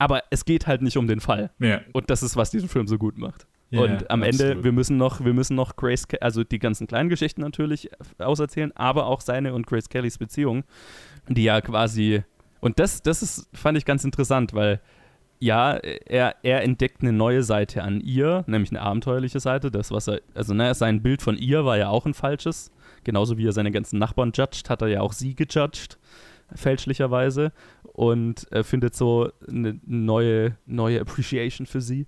[0.03, 1.50] Aber es geht halt nicht um den Fall.
[1.61, 1.80] Ja.
[1.92, 3.46] Und das ist, was diesen Film so gut macht.
[3.70, 4.64] Ja, und am Ende, absolut.
[4.64, 7.88] wir müssen noch, wir müssen noch Grace, Ke- also die ganzen kleinen Geschichten natürlich
[8.18, 10.64] auserzählen, aber auch seine und Grace Kellys Beziehung,
[11.28, 12.22] die ja quasi,
[12.61, 14.80] und das, das ist, fand ich ganz interessant, weil
[15.38, 20.07] ja, er, er entdeckt eine neue Seite an ihr, nämlich eine abenteuerliche Seite, das, was
[20.07, 22.70] er, also ne, sein Bild von ihr war ja auch ein falsches,
[23.05, 25.98] genauso wie er seine ganzen Nachbarn judged, hat er ja auch sie gejudged,
[26.57, 32.07] fälschlicherweise, und er findet so eine neue, neue Appreciation für sie.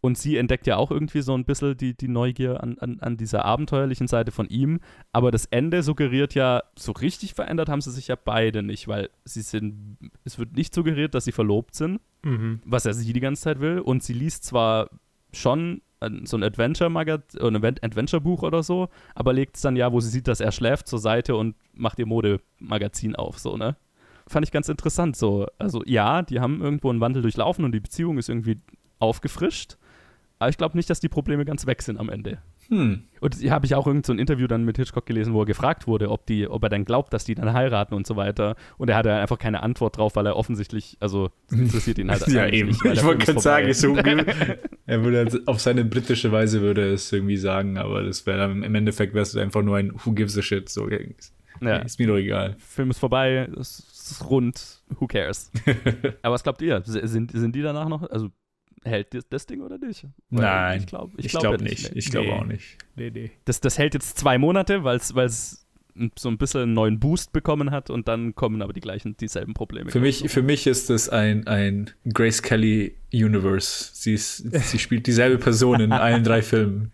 [0.00, 3.16] Und sie entdeckt ja auch irgendwie so ein bisschen die, die Neugier an, an, an
[3.16, 4.78] dieser abenteuerlichen Seite von ihm.
[5.12, 9.10] Aber das Ende suggeriert ja, so richtig verändert haben sie sich ja beide nicht, weil
[9.24, 12.60] sie sind, es wird nicht suggeriert, dass sie verlobt sind, Mhm.
[12.64, 13.80] was er sie die ganze Zeit will.
[13.80, 14.90] Und sie liest zwar
[15.32, 15.80] schon
[16.24, 20.10] so ein Adventure-Magazin, ein Advent- Adventure-Buch oder so, aber legt es dann ja, wo sie
[20.10, 23.76] sieht, dass er schläft, zur Seite und macht ihr Modemagazin auf, so, ne?
[24.28, 25.46] Fand ich ganz interessant, so.
[25.58, 28.60] Also, ja, die haben irgendwo einen Wandel durchlaufen und die Beziehung ist irgendwie
[28.98, 29.76] aufgefrischt,
[30.38, 32.38] aber ich glaube nicht, dass die Probleme ganz weg sind am Ende.
[32.68, 33.04] Hm.
[33.20, 35.46] Und hier habe ich auch irgend so ein Interview dann mit Hitchcock gelesen, wo er
[35.46, 38.56] gefragt wurde, ob, die, ob er dann glaubt, dass die dann heiraten und so weiter.
[38.78, 42.26] Und er hatte einfach keine Antwort drauf, weil er offensichtlich, also es interessiert ihn halt
[42.28, 42.68] Ja, eigentlich eben.
[42.70, 43.96] nicht, Ich wollte gerade ist sagen, so,
[44.86, 48.62] er würde halt auf seine britische Weise würde es irgendwie sagen, aber das wäre dann
[48.62, 50.68] im Endeffekt wäre es einfach nur ein Who gives a shit.
[50.68, 51.76] So, ist, Ja.
[51.78, 52.56] ist mir doch egal.
[52.58, 55.50] Film ist vorbei, es ist rund, who cares?
[56.22, 56.82] Aber was glaubt ihr?
[56.84, 58.30] Sind, sind die danach noch, also
[58.86, 60.06] hält das, das Ding oder nicht?
[60.30, 61.92] Weil Nein, ich glaube Ich glaub glaube ja nicht.
[61.92, 61.98] Nee.
[61.98, 62.32] Ich glaube Nee.
[62.32, 62.78] auch nicht.
[62.96, 63.30] Nee, nee.
[63.44, 65.66] Das, das hält jetzt zwei Monate, weil es
[66.18, 69.54] so ein bisschen einen neuen Boost bekommen hat und dann kommen aber die gleichen, dieselben
[69.54, 69.90] Probleme.
[69.90, 73.90] Für mich, für mich ist das ein, ein Grace Kelly Universe.
[73.94, 76.92] Sie, ist, sie spielt dieselbe Person in allen drei Filmen.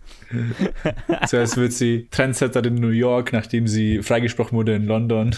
[1.26, 5.34] Zuerst wird sie Trendsetterin in New York, nachdem sie freigesprochen wurde in London.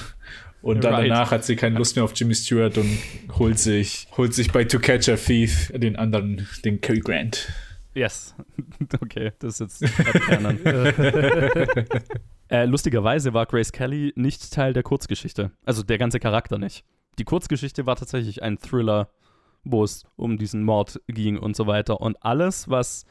[0.64, 1.10] Und dann Right.
[1.10, 2.98] danach hat sie keine Lust mehr auf Jimmy Stewart und
[3.38, 7.52] holt sich, holt sich bei To Catch a Thief den anderen, den Cary Grant.
[7.94, 8.34] Yes.
[9.00, 10.00] Okay, das ist jetzt
[12.48, 15.50] äh, lustigerweise war Grace Kelly nicht Teil der Kurzgeschichte.
[15.64, 16.84] Also der ganze Charakter nicht.
[17.18, 19.10] Die Kurzgeschichte war tatsächlich ein Thriller,
[19.64, 22.00] wo es um diesen Mord ging und so weiter.
[22.00, 23.04] Und alles, was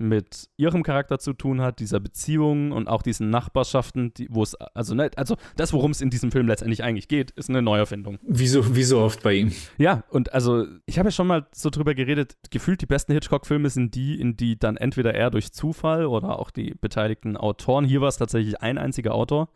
[0.00, 4.54] mit ihrem Charakter zu tun hat, dieser Beziehung und auch diesen Nachbarschaften, die, wo es,
[4.54, 8.18] also, ne, also das, worum es in diesem Film letztendlich eigentlich geht, ist eine Neuerfindung.
[8.22, 9.52] Wie so, wie so oft bei ihm.
[9.78, 13.68] Ja, und also ich habe ja schon mal so drüber geredet, gefühlt die besten Hitchcock-Filme
[13.68, 18.00] sind die, in die dann entweder er durch Zufall oder auch die beteiligten Autoren, hier
[18.00, 19.50] war es tatsächlich ein einziger Autor,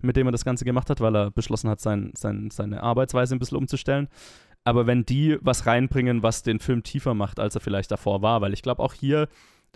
[0.00, 3.36] mit dem er das Ganze gemacht hat, weil er beschlossen hat, sein, sein, seine Arbeitsweise
[3.36, 4.08] ein bisschen umzustellen.
[4.64, 8.40] Aber wenn die was reinbringen, was den Film tiefer macht, als er vielleicht davor war,
[8.40, 9.28] weil ich glaube auch hier,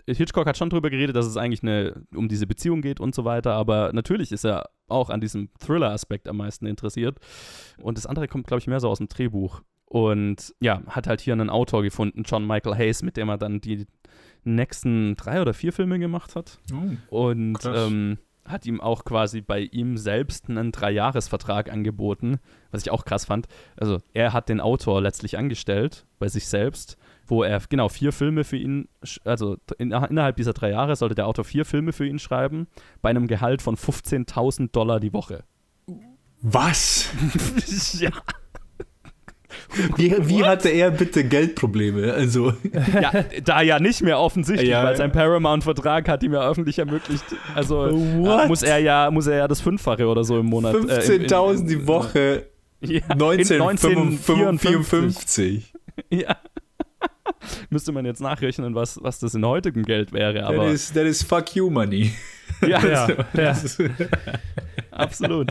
[0.07, 3.25] Hitchcock hat schon drüber geredet, dass es eigentlich eine, um diese Beziehung geht und so
[3.25, 7.19] weiter, aber natürlich ist er auch an diesem Thriller-Aspekt am meisten interessiert.
[7.81, 9.61] Und das andere kommt, glaube ich, mehr so aus dem Drehbuch.
[9.85, 13.61] Und ja, hat halt hier einen Autor gefunden, John Michael Hayes, mit dem er dann
[13.61, 13.85] die
[14.43, 16.59] nächsten drei oder vier Filme gemacht hat.
[17.09, 22.39] Oh, Und ähm, hat ihm auch quasi bei ihm selbst einen Dreijahresvertrag angeboten,
[22.71, 23.47] was ich auch krass fand.
[23.75, 26.97] Also er hat den Autor letztlich angestellt bei sich selbst,
[27.27, 28.87] wo er genau vier Filme für ihn,
[29.23, 32.65] also in, innerhalb dieser drei Jahre sollte der Autor vier Filme für ihn schreiben,
[33.01, 35.43] bei einem Gehalt von 15.000 Dollar die Woche.
[36.41, 37.09] Was?
[37.99, 38.09] ja.
[39.95, 42.13] Wie, wie hatte er bitte Geldprobleme?
[42.13, 42.53] Also,
[43.01, 43.11] ja,
[43.43, 44.83] da ja nicht mehr offensichtlich, Ja.
[44.83, 47.23] weil sein Paramount-Vertrag hat ihm ja öffentlich ermöglicht,
[47.55, 48.45] also What?
[48.45, 50.73] äh, muss er ja muss er ja das Fünffache oder so im Monat.
[50.75, 52.47] äh, im- im- 15.000 die Woche,
[52.81, 55.73] Ja, in 1954.
[56.11, 56.35] Ja.
[57.69, 61.05] Müsste man jetzt nachrechnen, was, was das in heutigem Geld wäre, That aber is, that
[61.05, 62.11] is fuck you money.
[62.61, 63.53] ja, Ja, ja.
[63.53, 63.77] Das
[64.91, 65.49] absolut.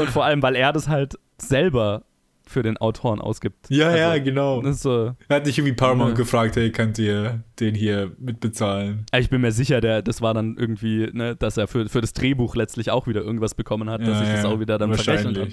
[0.00, 2.02] Und vor allem, weil er das halt selber
[2.46, 3.66] für den Autoren ausgibt.
[3.68, 4.62] ja, ja, Also, genau.
[4.62, 6.16] Das so, Er hat nicht irgendwie Paramount Ja.
[6.16, 9.04] gefragt, hey, könnt ihr den hier mitbezahlen?
[9.14, 12.14] ich bin mir sicher, der, das war dann irgendwie, ne, dass er für, für das
[12.14, 14.94] Drehbuch letztlich auch wieder irgendwas bekommen hat, dass Ja, sich das ja, auch wieder dann
[14.94, 15.52] verrechnet hat.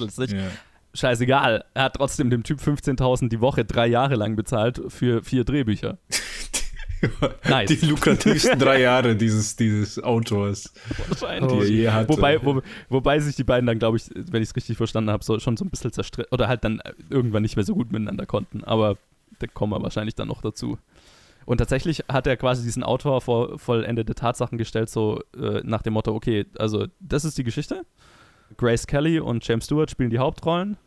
[0.96, 1.66] Scheißegal.
[1.74, 5.98] Er hat trotzdem dem Typ 15.000 die Woche drei Jahre lang bezahlt für vier Drehbücher.
[7.48, 7.70] Nice.
[7.70, 10.74] Die lukrativsten drei Jahre dieses, dieses Autors,
[11.08, 11.68] Wahrscheinlich.
[11.68, 12.08] die er.
[12.10, 15.24] Wobei, wo, wobei sich die beiden dann, glaube ich, wenn ich es richtig verstanden habe,
[15.24, 18.26] so, schon so ein bisschen zerstritten oder halt dann irgendwann nicht mehr so gut miteinander
[18.26, 18.64] konnten.
[18.64, 18.98] Aber
[19.40, 20.80] da kommen wir wahrscheinlich dann noch dazu.
[21.46, 25.94] Und tatsächlich hat er quasi diesen Autor vor vollendete Tatsachen gestellt, so äh, nach dem
[25.94, 27.86] Motto: Okay, also das ist die Geschichte.
[28.58, 30.78] Grace Kelly und James Stewart spielen die Hauptrollen.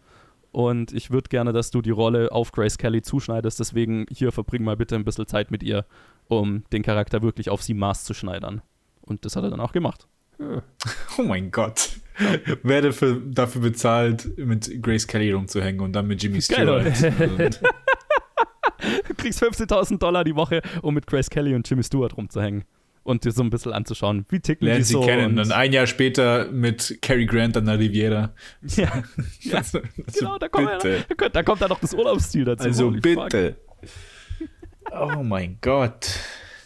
[0.51, 3.61] Und ich würde gerne, dass du die Rolle auf Grace Kelly zuschneidest.
[3.61, 5.85] Deswegen hier verbring mal bitte ein bisschen Zeit mit ihr,
[6.27, 8.63] um den Charakter wirklich auf sie maßzuschneidern.
[9.03, 10.07] Und das hat er dann auch gemacht.
[11.19, 11.91] oh mein Gott.
[12.63, 16.87] Werde für, dafür bezahlt, mit Grace Kelly rumzuhängen und dann mit Jimmy Stewart.
[19.07, 22.65] Du kriegst 15.000 Dollar die Woche, um mit Grace Kelly und Jimmy Stewart rumzuhängen.
[23.09, 25.01] Und dir so ein bisschen anzuschauen, wie ticken Lernen die sie so.
[25.01, 25.27] kennen.
[25.33, 28.35] und- Und ein Jahr später mit Cary Grant an der Riviera.
[28.77, 29.03] ja,
[29.41, 29.81] ja, Also,
[30.19, 31.05] genau, da kommt, bitte.
[31.09, 32.65] da, kommt- da kommt dann noch das Urlaubsstil dazu.
[32.65, 33.25] Also Holy fuck.
[33.25, 33.57] bitte.
[34.93, 36.19] Oh mein Gott.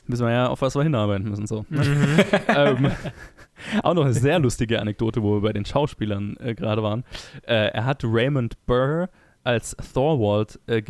[0.06, 1.46] Müssen wir ja auf was wir hinarbeiten müssen.
[1.46, 1.64] So.
[1.68, 2.18] Mhm.
[2.48, 2.90] ähm,
[3.84, 7.04] auch noch eine sehr lustige Anekdote, wo wir bei den Schauspielern äh, gerade waren.
[7.46, 9.08] Äh, er hat Raymond Burr
[9.44, 10.82] als Thorwald äh,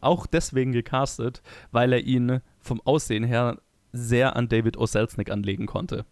[0.00, 1.42] auch deswegen gecastet,
[1.72, 3.58] weil er ihn vom Aussehen her
[3.96, 4.86] sehr an David O.
[4.86, 6.04] Selznick anlegen konnte.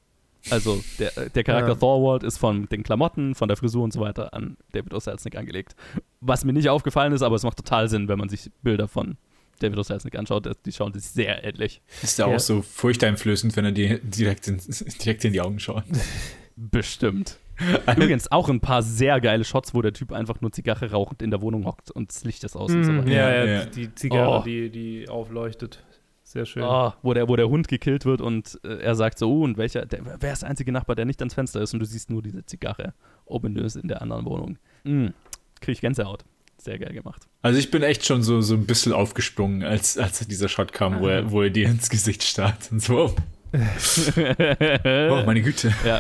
[0.51, 1.74] Also der, äh, der Charakter Ja.
[1.76, 5.01] Thorwald ist von den Klamotten, von der Frisur und so weiter an David O.
[5.01, 5.76] Selznick angelegt.
[6.20, 9.16] Was mir nicht aufgefallen ist, aber es macht total Sinn, wenn man sich Bilder von
[9.61, 9.83] David O.
[9.83, 10.49] Selznick anschaut.
[10.66, 11.80] Die schauen sich sehr ähnlich.
[12.03, 14.61] Ist ja auch so furchteinflößend, wenn er dir direkt in,
[15.05, 15.85] direkt in die Augen schaut.
[16.57, 17.39] Bestimmt.
[17.97, 21.30] Übrigens auch ein paar sehr geile Shots, wo der Typ einfach nur Zigarre rauchend in
[21.30, 23.09] der Wohnung hockt und das Licht ist aus und so weiter.
[23.11, 23.64] ja, Ja, ja, ja.
[23.66, 24.43] die Zigarre, Oh.
[24.43, 25.85] die, die aufleuchtet.
[26.33, 26.62] Sehr schön.
[26.62, 29.59] Oh, wo, der, wo der Hund gekillt wird und äh, er sagt so, oh, und
[29.59, 32.09] welcher, der, wer ist der einzige Nachbar, der nicht ans Fenster ist und du siehst
[32.09, 32.95] nur diese Zigarre
[33.26, 34.57] ominös in der anderen Wohnung.
[34.85, 35.09] Mm,
[35.61, 36.24] krieg ich Gänsehaut.
[36.57, 37.28] Sehr geil gemacht.
[37.43, 41.01] Also ich bin echt schon so, so ein bisschen aufgesprungen, als, als dieser Shot kam,
[41.01, 43.14] wo er, wo er dir ins Gesicht starrt und so.
[43.53, 45.72] Oh, meine Güte.
[45.84, 45.98] Ja,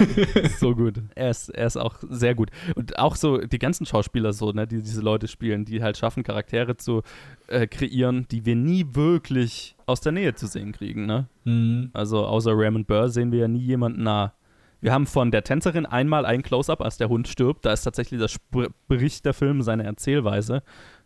[0.58, 1.00] so gut.
[1.14, 2.50] Er ist, er ist auch sehr gut.
[2.74, 6.22] Und auch so die ganzen Schauspieler so, ne, die diese Leute spielen, die halt schaffen,
[6.22, 7.02] Charaktere zu
[7.48, 11.26] äh, kreieren, die wir nie wirklich aus der Nähe zu sehen kriegen, ne?
[11.44, 11.90] Mhm.
[11.92, 14.32] Also außer Raymond Burr sehen wir ja nie jemanden nah.
[14.80, 17.64] Wir haben von der Tänzerin einmal ein Close-Up, als der Hund stirbt.
[17.64, 20.62] Da ist tatsächlich das Spr Bericht der Film seine Erzählweise.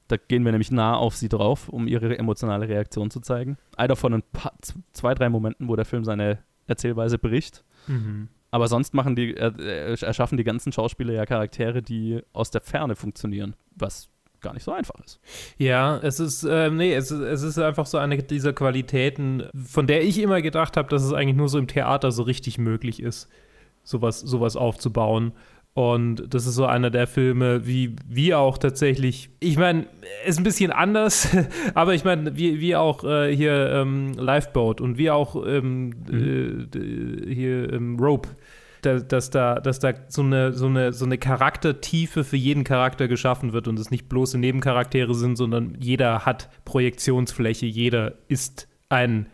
[0.08, 3.56] Da gehen wir nämlich nah auf sie drauf, um ihre emotionale Reaktion zu zeigen.
[3.76, 4.52] Einer von ein paar,
[4.92, 7.64] zwei, drei Momenten, wo der Film seine Erzählweise bricht.
[7.86, 8.28] Mhm.
[8.50, 12.60] Aber sonst machen die, äh, äh, erschaffen die ganzen Schauspieler ja Charaktere, die aus der
[12.60, 14.08] Ferne funktionieren, was
[14.40, 15.20] gar nicht so einfach ist.
[15.58, 19.86] Ja, es ist, ähm, nee, es ist, es ist einfach so eine dieser Qualitäten, von
[19.86, 23.02] der ich immer gedacht habe, dass es eigentlich nur so im Theater so richtig möglich
[23.02, 23.28] ist,
[23.82, 25.32] sowas, sowas aufzubauen.
[25.76, 29.84] Und das ist so einer der Filme, wie, wie auch tatsächlich, ich meine,
[30.26, 31.28] ist ein bisschen anders,
[31.74, 36.66] aber ich meine, wie, wie auch äh, hier ähm, Lifeboat und wie auch ähm, äh,
[36.66, 38.30] d- hier ähm, Rope
[38.80, 43.06] da, dass da, dass da so eine, so, eine, so eine Charaktertiefe für jeden Charakter
[43.06, 49.26] geschaffen wird und es nicht bloße Nebencharaktere sind, sondern jeder hat Projektionsfläche, jeder ist ein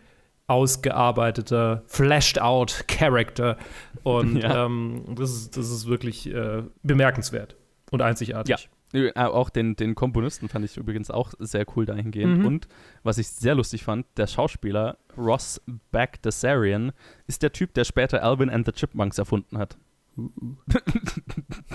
[0.53, 3.57] ausgearbeiteter, flashed out Character.
[4.03, 4.65] Und Ja.
[4.65, 7.55] ähm, das, ist, das ist wirklich äh, bemerkenswert
[7.91, 8.69] und einzigartig.
[8.93, 12.39] Äh, Auch den, den Komponisten fand ich übrigens auch sehr cool dahingehend.
[12.39, 12.45] Mhm.
[12.45, 12.67] Und
[13.01, 15.59] was ich sehr lustig fand, der Schauspieler Ross
[15.91, 16.91] Bagdasarian
[17.25, 19.77] ist der Typ, der später Alvin and the Chipmunks erfunden hat.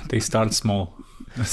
[0.09, 0.89] They start small.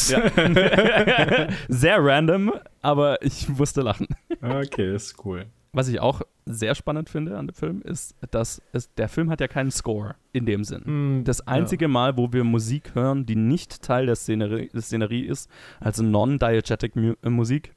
[0.07, 0.21] Ja.
[1.67, 4.07] Sehr random, aber ich musste lachen.
[4.41, 5.47] Okay, das ist cool.
[5.75, 9.41] Was ich auch sehr spannend finde an dem Film, ist, dass es, der Film hat
[9.41, 10.83] ja keinen Score in dem Sinn.
[11.19, 15.25] Mm, Das einzige Mal, wo wir Musik hören, die nicht Teil der Szenerie, der Szenerie
[15.25, 15.49] ist,
[15.81, 17.75] also non-diegetic Mu äh, Musik,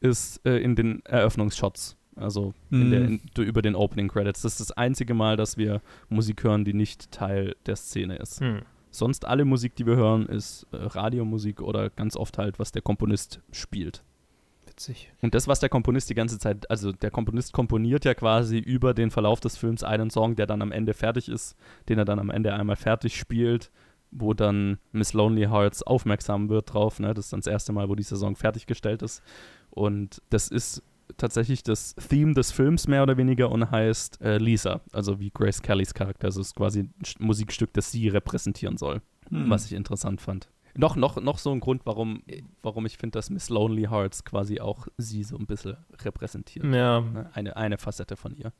[0.00, 1.98] ist äh, in den Eröffnungsshots.
[2.14, 4.40] Also in der, in, über den Opening Credits.
[4.40, 8.40] Das ist das einzige Mal, dass wir Musik hören, die nicht Teil der Szene ist.
[8.40, 8.62] Hm.
[8.90, 12.80] Sonst alle Musik, die wir hören, ist äh, Radiomusik oder ganz oft halt, was der
[12.80, 14.02] Komponist spielt.
[14.76, 15.10] Witzig.
[15.22, 18.92] Und das, was der Komponist die ganze Zeit, also der Komponist komponiert ja quasi über
[18.92, 21.56] den Verlauf des Films einen Song, der dann am Ende fertig ist,
[21.88, 23.70] den er dann am Ende einmal fertig spielt,
[24.10, 27.00] wo dann Miss Lonely Hearts aufmerksam wird drauf.
[27.00, 27.14] Ne?
[27.14, 29.22] Das ist dann das erste Mal, wo dieser Song fertiggestellt ist.
[29.70, 30.82] Und das ist
[31.16, 35.62] tatsächlich das Theme des Films mehr oder weniger und heißt äh, Lisa, also wie Grace
[35.62, 36.26] Kellys Charakter.
[36.26, 39.00] Also es ist quasi ein Musikstück, das sie repräsentieren soll,
[39.30, 40.50] was ich interessant fand.
[40.76, 42.22] Noch, noch, noch so ein Grund, warum,
[42.62, 46.64] warum ich finde, dass Miss Lonely Hearts quasi auch sie so ein bisschen repräsentiert.
[46.66, 47.30] Ja, Ne?
[47.34, 48.52] Eine, eine Facette von ihr.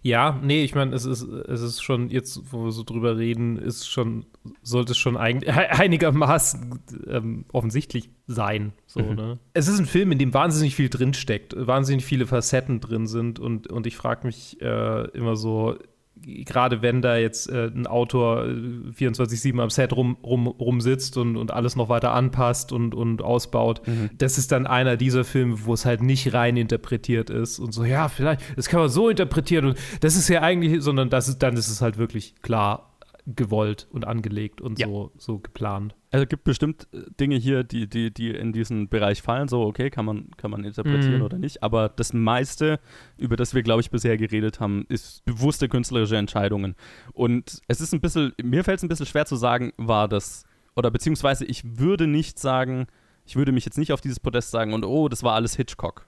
[0.00, 3.58] Ja, nee, ich meine, es ist, es ist schon, jetzt, wo wir so drüber reden,
[3.58, 4.24] ist schon,
[4.62, 5.46] sollte es schon eig
[5.78, 8.72] einigermaßen ähm, offensichtlich sein.
[8.86, 9.14] So, Mhm.
[9.14, 9.38] ne?
[9.52, 13.66] Es ist ein Film, in dem wahnsinnig viel drinsteckt, wahnsinnig viele Facetten drin sind und,
[13.66, 15.76] und ich frage mich äh, immer so,
[16.24, 18.50] gerade wenn da jetzt äh, ein Autor äh,
[18.96, 23.82] 24-7 am Set rum, rum, rumsitzt und, und alles noch weiter anpasst und, und ausbaut,
[24.18, 27.84] das ist dann einer dieser Filme, wo es halt nicht rein interpretiert ist und so,
[27.84, 31.42] ja, vielleicht, das kann man so interpretieren und das ist ja eigentlich, sondern das ist,
[31.42, 32.87] dann ist es halt wirklich klar
[33.36, 34.86] gewollt und angelegt und Ja.
[34.86, 35.94] so, so geplant.
[36.10, 39.62] Also es gibt bestimmt äh, Dinge hier, die, die, die in diesen Bereich fallen, so
[39.62, 41.22] okay, kann man, kann man interpretieren Mhm.
[41.22, 42.80] oder nicht, aber das meiste,
[43.18, 46.74] über das wir, glaube ich, bisher geredet haben, ist bewusste künstlerische Entscheidungen.
[47.12, 50.44] Und es ist ein bisschen, mir fällt es ein bisschen schwer zu sagen, war das,
[50.74, 52.86] oder beziehungsweise ich würde nicht sagen,
[53.28, 56.06] ich würde mich jetzt nicht auf dieses Podest sagen und oh, das war alles Hitchcock.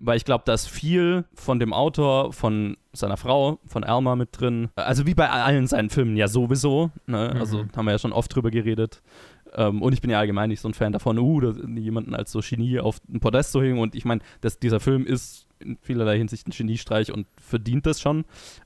[0.00, 4.40] Weil ich glaube, da ist viel von dem Autor, von seiner Frau, von Alma mit
[4.40, 4.70] drin.
[4.74, 6.90] Also wie bei allen seinen Filmen ja sowieso.
[7.06, 7.36] Ne?
[7.38, 9.02] Also haben wir ja schon oft drüber geredet.
[9.52, 12.40] Ähm, und ich bin ja allgemein nicht so ein Fan davon, uh, jemanden als so
[12.40, 13.78] Genie auf ein Podest zu hängen.
[13.78, 18.00] Und ich meine, dass dieser Film ist in vielerlei Hinsicht ein Geniestreich und verdient das
[18.00, 18.24] schon.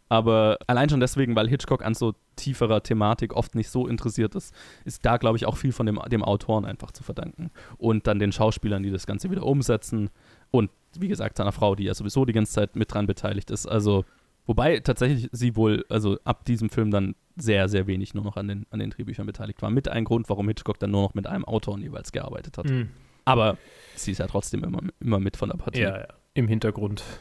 [0.09, 4.55] Aber allein schon deswegen, weil Hitchcock an so tieferer Thematik oft nicht so interessiert ist,
[4.85, 7.51] ist da, glaube ich, auch viel von dem, dem Autoren einfach zu verdanken.
[7.77, 10.11] Und dann den Schauspielern, die das Ganze wieder umsetzen.
[10.51, 13.67] Und wie gesagt, seiner Frau, die ja sowieso die ganze Zeit mit dran beteiligt ist.
[13.67, 14.05] Also,
[14.47, 18.49] wobei tatsächlich sie wohl, also ab diesem Film dann sehr, sehr wenig nur noch an
[18.49, 19.71] den, an den Drehbüchern beteiligt war.
[19.71, 22.69] Mit ein Grund, warum Hitchcock dann nur noch mit einem Autoren jeweils gearbeitet hat.
[22.69, 22.89] Mhm.
[23.25, 23.59] Aber
[23.95, 25.81] sie ist ja trotzdem immer, immer mit von der Partie.
[25.81, 26.07] Ja, ja,
[26.39, 27.03] im Hintergrund.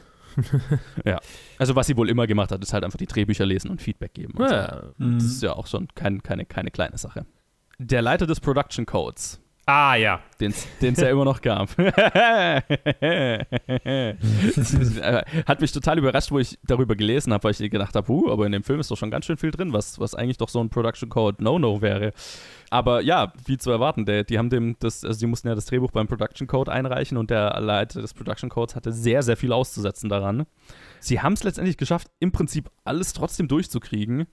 [1.57, 4.13] Also, was sie wohl immer gemacht hat, ist halt einfach die Drehbücher lesen und Feedback
[4.13, 4.33] geben.
[4.33, 4.53] Und so.
[4.53, 4.83] Ja.
[4.99, 7.25] Das ist ja auch schon kein, keine, keine kleine Sache.
[7.79, 10.21] Der Leiter des Production Codes, Ah, ja.
[10.39, 11.77] den es ja immer noch gab.
[15.45, 18.45] Hat mich total überrascht, wo ich darüber gelesen habe, weil ich gedacht habe, huh, aber
[18.45, 20.61] in dem Film ist doch schon ganz schön viel drin, was, was eigentlich doch so
[20.61, 22.13] ein Production Code No-No wäre.
[22.69, 25.65] Aber ja, wie zu erwarten, der, die haben dem das, also die mussten ja das
[25.65, 29.51] Drehbuch beim Production Code einreichen und der Leiter des Production Codes hatte sehr, sehr viel
[29.51, 30.45] auszusetzen daran.
[31.01, 34.27] Sie haben es letztendlich geschafft, im Prinzip alles trotzdem durchzukriegen.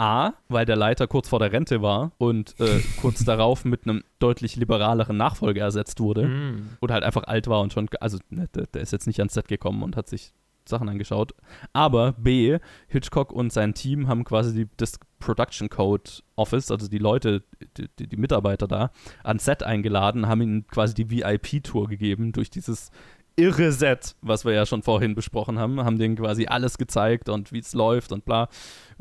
[0.00, 4.02] A, weil der Leiter kurz vor der Rente war und äh, kurz darauf mit einem
[4.18, 6.70] deutlich liberaleren Nachfolger ersetzt wurde Mhm.
[6.80, 9.34] oder halt einfach alt war und schon, also ne, der, der ist jetzt nicht ans
[9.34, 10.32] Set gekommen und hat sich
[10.66, 11.32] Sachen angeschaut.
[11.72, 16.98] Aber B, Hitchcock und sein Team haben quasi die, das Production Code Office, also die
[16.98, 17.42] Leute,
[17.76, 18.90] die, die, die Mitarbeiter da,
[19.22, 22.90] ans Set eingeladen, haben ihnen quasi die VIP-Tour gegeben durch dieses
[23.36, 27.52] irre Set, was wir ja schon vorhin besprochen haben, haben denen quasi alles gezeigt und
[27.52, 28.48] wie es läuft und bla.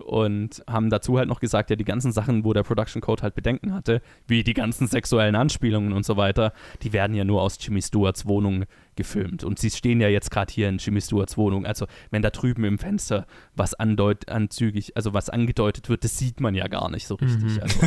[0.01, 3.35] Und haben dazu halt noch gesagt, ja, die ganzen Sachen, wo der Production Code halt
[3.35, 7.57] Bedenken hatte, wie die ganzen sexuellen Anspielungen und so weiter, die werden ja nur aus
[7.59, 8.65] Jimmy Stewarts Wohnung
[8.99, 9.45] gefilmt.
[9.45, 11.65] Und sie stehen ja jetzt gerade hier in Jimmy Stewarts Wohnung.
[11.65, 13.25] Also, wenn da drüben im Fenster
[13.55, 17.61] was andeut anzügig, also was angedeutet wird, das sieht man ja gar nicht so richtig.
[17.61, 17.79] Also,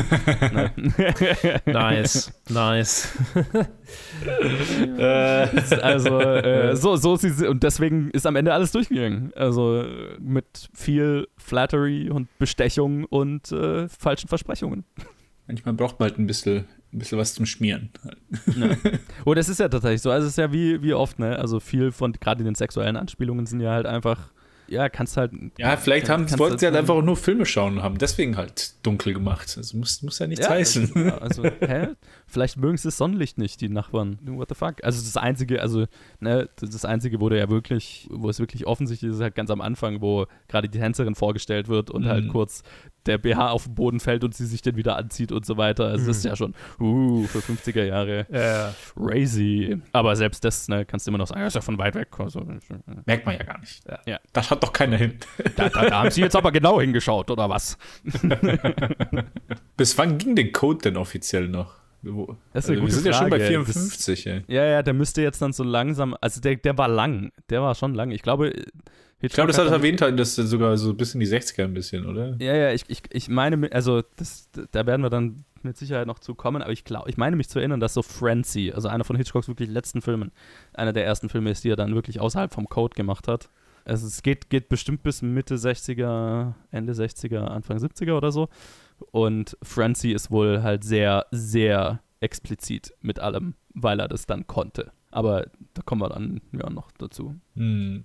[0.55, 0.73] ne?
[1.67, 3.19] Nice, nice.
[5.83, 9.33] also äh, so, so sie und deswegen ist am Ende alles durchgegangen.
[9.35, 14.85] Also äh, mit viel Flattery und Bestechung und äh, falschen Versprechungen.
[15.47, 17.91] Manchmal braucht man halt ein bisschen, ein bisschen was zum Schmieren.
[19.25, 21.39] Und es ist ja tatsächlich so, also es ist ja wie, wie oft, ne?
[21.39, 24.33] Also viel von, gerade den sexuellen Anspielungen sind ja halt einfach,
[24.69, 25.33] ja, kannst halt.
[25.59, 28.37] Ja, vielleicht haben, kannst wollten sie halt einfach auch nur Filme schauen und haben deswegen
[28.37, 29.55] halt dunkel gemacht.
[29.57, 31.11] Also muss, muss ja nichts Ja, heißen.
[31.21, 31.89] Also, also, hä?
[32.33, 34.19] Vielleicht mögen sie das Sonnenlicht nicht, die Nachbarn.
[34.25, 34.83] What the fuck?
[34.83, 35.85] Also das Einzige, also,
[36.19, 39.51] ne, das Einzige, wo der ja wirklich, wo es wirklich offensichtlich ist, ist halt ganz
[39.51, 42.29] am Anfang, wo gerade die Tänzerin vorgestellt wird und halt Mhm.
[42.31, 42.63] kurz
[43.05, 45.87] der BH auf den Boden fällt und sie sich dann wieder anzieht und so weiter.
[45.89, 48.27] Also das ist ja schon, uh, für 50er Jahre.
[48.33, 48.73] Ja.
[48.95, 49.77] Crazy.
[49.93, 52.09] Aber selbst das, ne, kannst du immer noch sagen, ja, ist ja von weit weg.
[52.19, 52.47] Also,
[53.05, 53.83] Merkt man ja gar nicht.
[54.07, 54.21] Ja.
[54.33, 55.19] Da schaut doch keiner hin.
[55.57, 57.77] da, da, da haben sie jetzt aber genau hingeschaut, oder was?
[59.77, 61.82] Bis wann ging der Code denn offiziell noch?
[62.03, 62.37] Wo?
[62.53, 63.49] Das ist eine wir gute sind ja schon bei Frage.
[63.49, 64.43] 54, ey.
[64.49, 67.75] Ja, ja, der müsste jetzt dann so langsam, also der, der war lang, der war
[67.75, 68.11] schon lang.
[68.11, 68.53] Ich glaube,
[69.21, 71.75] Ich glaube, das hat er erwähnt, dass er sogar so bis in die 60er ein
[71.75, 72.35] bisschen, oder?
[72.41, 76.19] Ja, ja, ich, ich, ich meine, also das, da werden wir dann mit Sicherheit noch
[76.19, 79.05] zu kommen, aber ich glaube, ich meine mich zu erinnern, dass so Frenzy, also einer
[79.05, 80.33] von Hitchcocks wirklich letzten Filmen,
[80.75, 83.49] einer der ersten Filme ist, die er dann wirklich außerhalb vom Code gemacht hat.
[83.85, 88.49] Also es geht, geht bestimmt bis Mitte 60er, Ende 60er, Anfang 70er oder so.
[89.11, 94.93] Und Frenzy ist wohl halt sehr, sehr explizit mit allem, weil er das dann konnte.
[95.11, 97.35] Aber da kommen wir dann ja noch dazu.
[97.55, 98.05] Hm.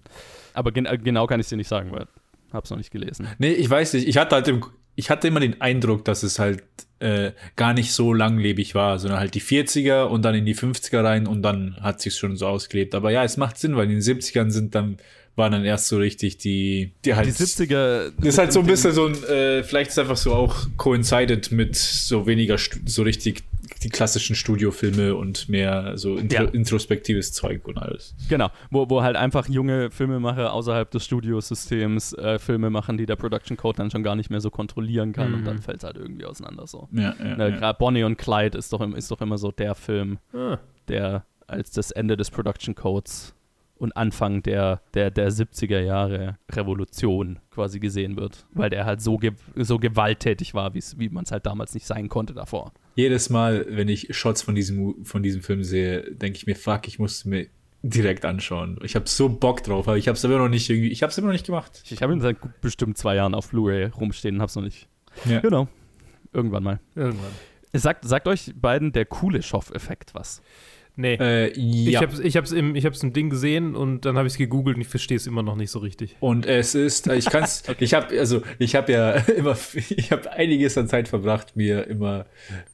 [0.53, 2.07] Aber gen genau kann ich dir nicht sagen, weil
[2.47, 3.27] ich hab's noch nicht gelesen.
[3.39, 4.07] Nee, ich weiß nicht.
[4.07, 6.63] Ich hatte halt im, ich hatte immer den Eindruck, dass es halt
[6.99, 11.03] äh, gar nicht so langlebig war, sondern halt die 40er und dann in die 50er
[11.03, 12.95] rein und dann hat sich schon so ausgelebt.
[12.95, 14.97] Aber ja, es macht Sinn, weil in den 70ern sind dann
[15.37, 18.11] waren dann erst so richtig die die halt Die 70er.
[18.17, 21.51] Das ist halt so ein bisschen so ein, äh, vielleicht ist einfach so auch coincided
[21.51, 23.43] mit so weniger, so richtig
[23.83, 26.49] die klassischen Studiofilme und mehr so intro Ja.
[26.49, 28.15] introspektives Zeug und alles.
[28.27, 33.15] Genau, wo, wo halt einfach junge Filmemacher außerhalb des Studiosystems äh, Filme machen, die der
[33.15, 35.97] Production Code dann schon gar nicht mehr so kontrollieren kann und dann fällt es halt
[35.97, 36.87] irgendwie auseinander so.
[36.91, 37.49] Ja, ja, ja.
[37.49, 40.57] Gerade Bonnie und Clyde ist doch, ist doch immer so der Film, Ah.
[40.87, 43.33] der als das Ende des Production Codes
[43.77, 49.17] und Anfang der, der, der 70er Jahre Revolution quasi gesehen wird, weil der halt so,
[49.17, 52.73] ge so gewalttätig war, wie man es halt damals nicht sein konnte davor.
[52.95, 56.87] Jedes Mal, wenn ich Shots von diesem, von diesem Film sehe, denke ich mir, fuck,
[56.87, 57.47] ich muss mir
[57.83, 58.79] direkt anschauen.
[58.83, 61.11] Ich habe so Bock drauf, aber ich habe es immer noch nicht irgendwie, ich habe
[61.11, 61.81] es immer noch nicht gemacht.
[61.85, 64.63] Ich, ich habe ihn seit bestimmt zwei Jahren auf Blu-ray rumstehen und habe es noch
[64.63, 64.87] nicht.
[65.25, 65.39] Ja.
[65.39, 65.67] Genau.
[66.33, 66.79] Irgendwann mal.
[66.95, 67.31] Irgendwann.
[67.73, 70.41] Sagt, sagt euch beiden der Kuleshov-Effekt was?
[70.97, 71.13] Nee.
[71.13, 72.01] Äh, Ich ja.
[72.01, 74.75] habe ich hab's im, ich hab's im Ding gesehen und dann habe ich es gegoogelt
[74.77, 76.15] und ich verstehe es immer noch nicht so richtig.
[76.19, 80.31] Und es ist, äh, ich kann's, ich habe, also ich habe ja immer, ich habe
[80.31, 82.25] einiges an Zeit verbracht, mir immer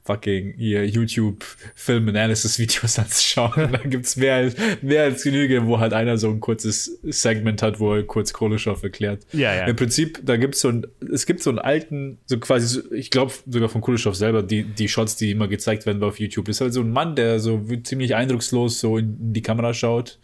[0.04, 1.44] fucking hier YouTube
[1.74, 3.72] Film Analysis Videos anzuschauen.
[3.72, 7.78] da gibt's mehr als, mehr als Genüge, wo halt einer so ein kurzes Segment hat,
[7.78, 9.26] wo er kurz Kohlenstoff erklärt.
[9.32, 9.66] Ja, ja.
[9.66, 13.34] Im Prinzip, da gibt's so ein, es gibt so einen alten, so quasi, ich glaube
[13.46, 16.72] sogar von Kuleshov selber, die, die Shots, die immer gezeigt werden auf YouTube, ist halt
[16.72, 20.18] so ein Mann, der so ziemlich eindruckslos so in die Kamera schaut.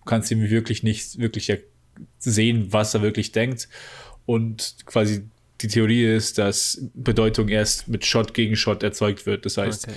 [0.00, 1.52] Du kannst ihm wirklich nicht wirklich
[2.18, 3.68] sehen, was er wirklich denkt.
[4.26, 5.22] Und quasi
[5.60, 9.46] die Theorie ist, dass Bedeutung erst mit Shot gegen Shot erzeugt wird.
[9.46, 9.96] Das heißt, Okay.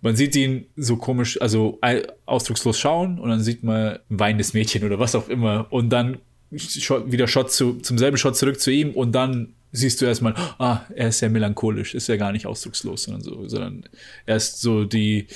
[0.00, 1.78] man sieht ihn so komisch, also
[2.26, 6.18] ausdruckslos schauen und dann sieht man ein weinendes Mädchen oder was auch immer und dann
[6.50, 10.80] wieder Shot zu, zum selben Shot zurück zu ihm und dann siehst du erstmal, ah,
[10.94, 13.84] er ist ja melancholisch, ist ja gar nicht ausdruckslos, sondern so, sondern
[14.26, 15.26] er ist so die,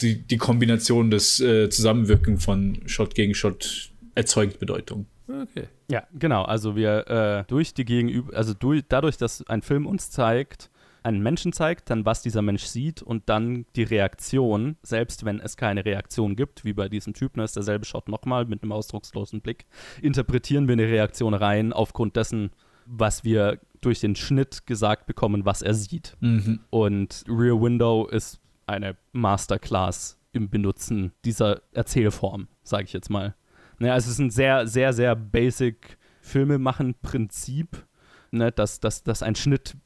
[0.00, 5.06] die, die Kombination des äh, Zusammenwirken von Shot gegen Shot erzeugt Bedeutung.
[5.28, 5.64] Okay.
[5.90, 6.42] Ja, genau.
[6.42, 10.70] Also wir äh, durch die Gegenüber, also durch, dadurch, dass ein Film uns zeigt,
[11.02, 15.56] einen Menschen zeigt, dann was dieser Mensch sieht und dann die Reaktion, selbst wenn es
[15.56, 19.66] keine Reaktion gibt, wie bei diesem Typen, ist derselbe Shot nochmal mit einem ausdruckslosen Blick,
[20.00, 22.50] interpretieren wir eine Reaktion rein aufgrund dessen,
[22.86, 26.16] was wir durch den Schnitt gesagt bekommen, was er sieht.
[26.20, 26.60] Mhm.
[26.70, 33.34] Und Rear Window ist eine Masterclass im Benutzen dieser Erzählform, sage ich jetzt mal.
[33.78, 37.84] Ne, also es ist ein sehr, sehr, sehr basic Filmemachen-Prinzip,
[38.30, 39.76] ne, dass, dass, dass ein Schnitt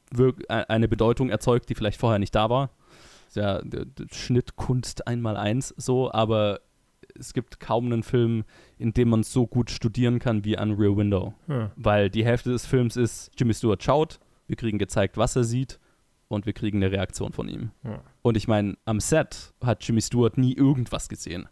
[0.47, 2.71] eine Bedeutung erzeugt, die vielleicht vorher nicht da war.
[3.35, 3.61] Ja
[4.11, 6.61] Schnittkunst einmal eins so, aber
[7.19, 8.43] es gibt kaum einen Film,
[8.77, 11.69] in dem man so gut studieren kann wie an Rear Window Hm.
[11.75, 15.79] weil die Hälfte des Films ist, Jimmy Stewart schaut, wir kriegen gezeigt, was er sieht
[16.27, 17.71] und wir kriegen eine Reaktion von ihm.
[17.83, 18.01] Ja.
[18.21, 21.47] Und ich meine, am Set hat Jimmy Stewart nie irgendwas gesehen.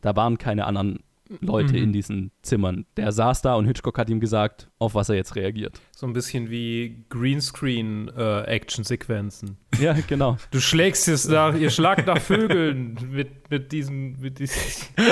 [0.00, 1.00] Da waren keine anderen
[1.40, 1.82] Leute Mhm.
[1.84, 2.86] in diesen Zimmern.
[2.96, 5.80] Der saß da und Hitchcock hat ihm gesagt, auf was er jetzt reagiert.
[5.94, 9.56] So ein bisschen wie Greenscreen-Action-Sequenzen.
[9.80, 10.36] Ja, genau.
[10.50, 14.58] du schlägst es nach, ihr schlagt nach Vögeln mit, mit diesem, mit diesem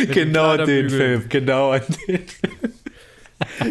[0.00, 0.90] Mit Genau den Kleiderbügel.
[0.90, 2.20] Film, genau an den.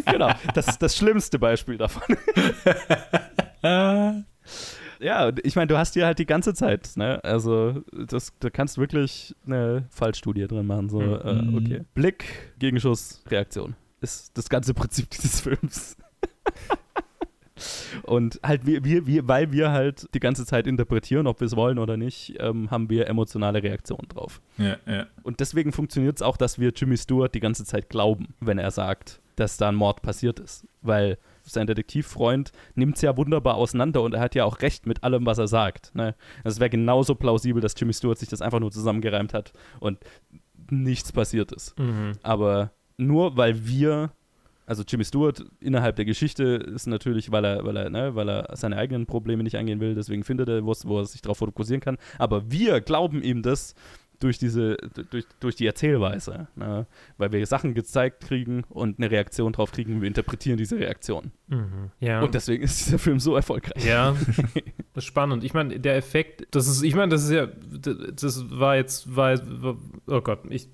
[0.06, 0.32] genau.
[0.54, 2.04] Das ist das schlimmste Beispiel davon.
[5.00, 7.24] Ja, ich meine, du hast hier halt die ganze Zeit, ne?
[7.24, 10.90] Also, das, da kannst du wirklich eine Fallstudie drin machen.
[10.90, 11.14] So, Mhm.
[11.14, 11.82] äh, okay.
[11.94, 12.26] Blick,
[12.60, 13.76] Gegenschuss, Reaktion.
[14.02, 15.98] Ist das ganze Prinzip dieses Films.
[18.04, 21.56] Und halt, wir, wir, wir, weil wir halt die ganze Zeit interpretieren, ob wir es
[21.56, 24.42] wollen oder nicht, ähm, haben wir emotionale Reaktionen drauf.
[24.60, 25.08] Ja, ja.
[25.24, 28.70] Und deswegen funktioniert es auch, dass wir Jimmy Stewart die ganze Zeit glauben, wenn er
[28.70, 30.68] sagt, dass da ein Mord passiert ist.
[30.84, 31.18] Weil
[31.50, 35.26] sein Detektivfreund nimmt es ja wunderbar auseinander und er hat ja auch recht mit allem,
[35.26, 35.94] was er sagt.
[35.96, 36.16] Ne?
[36.44, 40.00] Es wäre genauso plausibel, dass Jimmy Stewart sich das einfach nur zusammengereimt hat und
[40.70, 41.78] nichts passiert ist.
[41.80, 42.14] Mhm.
[42.24, 44.12] Aber nur weil wir,
[44.66, 48.56] also Jimmy Stewart innerhalb der Geschichte ist natürlich, weil er, weil er, ne, weil er
[48.56, 51.82] seine eigenen Probleme nicht angehen will, deswegen findet er was, wo er sich darauf fokussieren
[51.82, 51.98] kann.
[52.18, 53.76] Aber wir glauben ihm das
[54.20, 54.78] durch diese,
[55.12, 56.88] durch, durch die Erzählweise, ne?
[57.18, 61.32] weil wir Sachen gezeigt kriegen und eine Reaktion drauf kriegen wir interpretieren diese Reaktion.
[61.48, 61.92] Mhm.
[62.00, 62.22] Ja.
[62.22, 63.86] Und deswegen ist dieser Film so erfolgreich.
[63.86, 64.12] Ja,
[64.94, 65.44] das ist spannend.
[65.44, 69.36] Ich meine, der Effekt, das ist, ich meine, das ist ja, das war jetzt, war,
[70.08, 70.68] oh Gott, ich,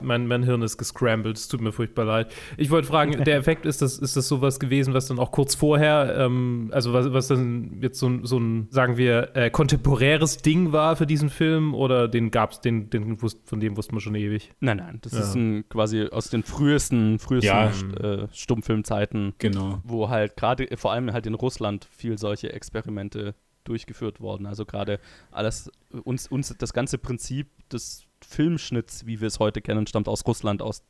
[0.00, 2.32] mein, mein Hirn ist gescrambled, es tut mir furchtbar leid.
[2.56, 5.54] Ich wollte fragen, der Effekt, ist das, ist das sowas gewesen, was dann auch kurz
[5.54, 10.38] vorher, ähm, also was, was dann jetzt so, ein- so ein, sagen wir, äh, kontemporäres
[10.38, 13.92] Ding war für diesen Film oder den gab es, den, den, wus- von dem wusste
[13.94, 14.52] man schon ewig?
[14.60, 15.20] Nein, nein, das Ja.
[15.20, 18.24] ist ein, quasi aus den frühesten, frühesten Ja.
[18.24, 19.80] äh, Stummfilmzeiten, Genau.
[19.84, 23.34] wo halt gerade, vor allem halt in Russland, viel solche Experimente
[23.64, 24.46] durchgeführt wurden.
[24.46, 25.70] Also gerade alles,
[26.04, 30.62] uns, uns das ganze Prinzip des Filmschnitts, wie wir es heute kennen, stammt aus Russland,
[30.62, 30.82] aus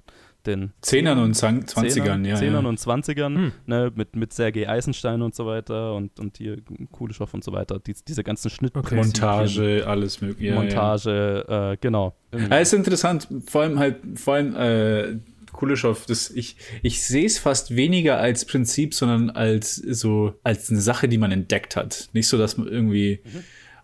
[0.47, 2.37] den Zehnern und Zwanzigern, ja.
[2.37, 2.69] Zehnern ja.
[2.69, 3.53] und Zwanzigern, Hm.
[3.67, 6.59] ne, mit, mit Sergei Eisenstein und so weiter und, und hier
[6.93, 10.51] Kuleshov und so weiter, die, diese ganzen Schnittprinzipien, Montage, alles mögliche.
[10.51, 10.61] Ja, Ja.
[10.63, 12.15] Montage, äh, genau.
[12.33, 15.19] Ja, ist interessant, vor allem halt, vor allem äh,
[15.53, 20.81] Kuleshov, das, ich, ich sehe es fast weniger als Prinzip, sondern als so, als eine
[20.81, 22.09] Sache, die man entdeckt hat.
[22.13, 23.21] Nicht so, dass man irgendwie,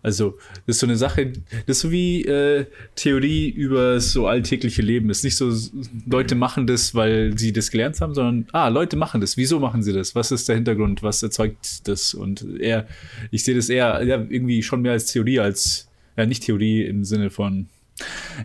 [0.07, 1.33] also, das ist so eine Sache,
[1.65, 5.09] das ist so wie äh, Theorie über so alltägliche Leben.
[5.09, 5.51] Das ist nicht so,
[6.09, 9.35] Leute machen das, weil sie das gelernt haben, sondern, ah, Leute machen das.
[9.35, 10.15] Wieso machen sie das?
[10.15, 11.03] Was ist der Hintergrund?
[11.03, 12.13] Was erzeugt das?
[12.13, 12.87] Und eher,
[13.31, 17.03] ich sehe das eher, ja, irgendwie schon mehr als Theorie, als, ja, nicht Theorie im
[17.03, 17.67] Sinne von,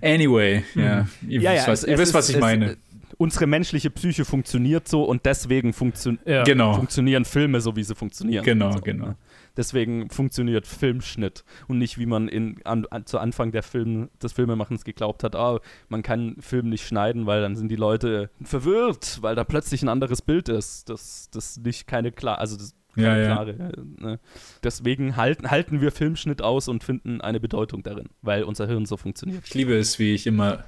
[0.01, 1.07] Anyway, ja.
[1.29, 2.73] Ihr, Ja, ja, wisst, was, es- ihr wisst, was ist- ich meine.
[2.73, 2.77] äh,
[3.19, 6.43] Unsere menschliche Psyche funktioniert so und deswegen funktio Ja.
[6.43, 8.43] genau, funktionieren Filme so, wie sie funktionieren.
[8.45, 9.15] genau, so, genau.
[9.57, 14.33] Deswegen funktioniert Filmschnitt und nicht, wie man in, an, an, zu Anfang der Film, des
[14.33, 19.19] Filmemachens geglaubt hat, ah, man kann Film nicht schneiden, weil dann sind die Leute verwirrt,
[19.23, 20.89] weil da plötzlich ein anderes Bild ist.
[20.89, 23.35] Das, das nicht keine klar, also das keine Ja, ja.
[23.35, 23.51] klare.
[23.53, 24.21] äh, Ne?
[24.63, 28.97] Deswegen halten, halten wir Filmschnitt aus und finden eine Bedeutung darin, weil unser Hirn so
[28.97, 29.45] funktioniert.
[29.47, 30.65] Ich liebe es, wie ich immer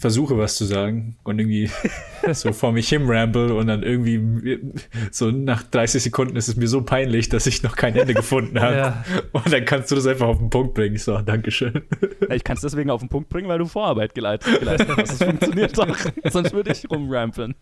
[0.00, 1.70] versuche, was zu sagen und irgendwie
[2.32, 4.58] so vor mich hin ramble und dann irgendwie
[5.10, 8.58] so nach 30 Sekunden ist es mir so peinlich, dass ich noch kein Ende gefunden
[8.60, 8.76] habe.
[8.76, 9.04] Ja.
[9.32, 10.96] Und dann kannst du das einfach auf den Punkt bringen.
[10.96, 11.82] Ich so, Dankeschön.
[12.22, 15.20] Ja, Ich kann es deswegen auf den Punkt bringen, weil du Vorarbeit geleitet, geleistet hast.
[15.20, 15.96] Das funktioniert doch.
[16.30, 17.54] Sonst würde ich rumrampeln.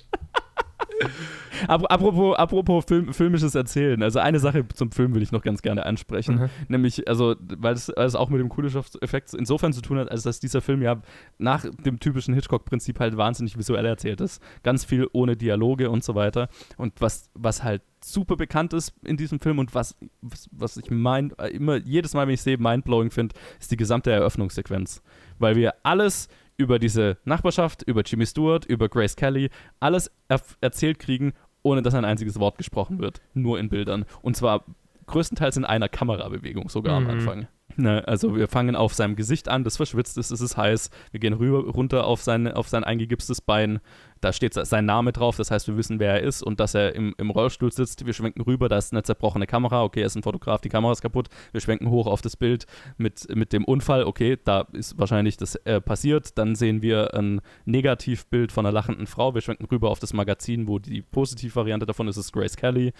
[1.66, 4.02] Ap- Apropos, apropos Film, filmisches Erzählen.
[4.02, 6.36] Also eine Sache zum Film will ich noch ganz gerne ansprechen.
[6.36, 6.50] Mhm.
[6.68, 10.22] Nämlich, also, weil es, weil es auch mit dem Kuleshov-Effekt insofern zu tun hat, als
[10.22, 11.00] dass dieser Film ja
[11.38, 14.42] nach dem typischen Hitchcock-Prinzip halt wahnsinnig visuell erzählt ist.
[14.62, 16.48] Ganz viel ohne Dialoge und so weiter.
[16.76, 20.90] Und was, was halt super bekannt ist in diesem Film und was, was, was ich
[20.90, 25.02] mein, immer jedes Mal, wenn ich sehe, mindblowing finde, ist die gesamte Eröffnungssequenz.
[25.38, 26.28] Weil wir alles
[26.58, 29.48] über diese Nachbarschaft, über Jimmy Stewart, über Grace Kelly,
[29.80, 31.32] alles erf- erzählt kriegen,
[31.62, 33.20] ohne dass ein einziges Wort gesprochen wird.
[33.32, 34.04] Nur in Bildern.
[34.20, 34.64] Und zwar
[35.06, 37.06] größtenteils in einer Kamerabewegung sogar Mhm.
[37.06, 37.48] am Anfang.
[37.76, 40.90] Ne, also wir fangen auf seinem Gesicht an, das verschwitzt ist, es ist heiß.
[41.12, 43.78] Wir gehen rüber, runter auf sein, auf sein eingegipstes Bein.
[44.20, 46.94] Da steht sein Name drauf, das heißt, wir wissen, wer er ist und dass er
[46.94, 48.04] im, im Rollstuhl sitzt.
[48.06, 49.84] Wir schwenken rüber, da ist eine zerbrochene Kamera.
[49.84, 51.28] Okay, er ist ein Fotograf, die Kamera ist kaputt.
[51.52, 52.66] Wir schwenken hoch auf das Bild
[52.96, 54.04] mit, mit dem Unfall.
[54.04, 56.36] Okay, da ist wahrscheinlich das äh, passiert.
[56.38, 59.34] Dann sehen wir ein Negativbild von einer lachenden Frau.
[59.34, 62.92] Wir schwenken rüber auf das Magazin, wo die Positivvariante davon ist, ist Grace Kelly.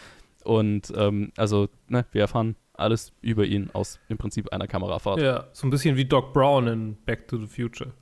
[0.45, 5.21] Und ähm, also, ne, wir erfahren alles über ihn aus im Prinzip einer Kamerafahrt.
[5.21, 7.93] Ja, so ein bisschen wie Doc Brown in Back to the Future.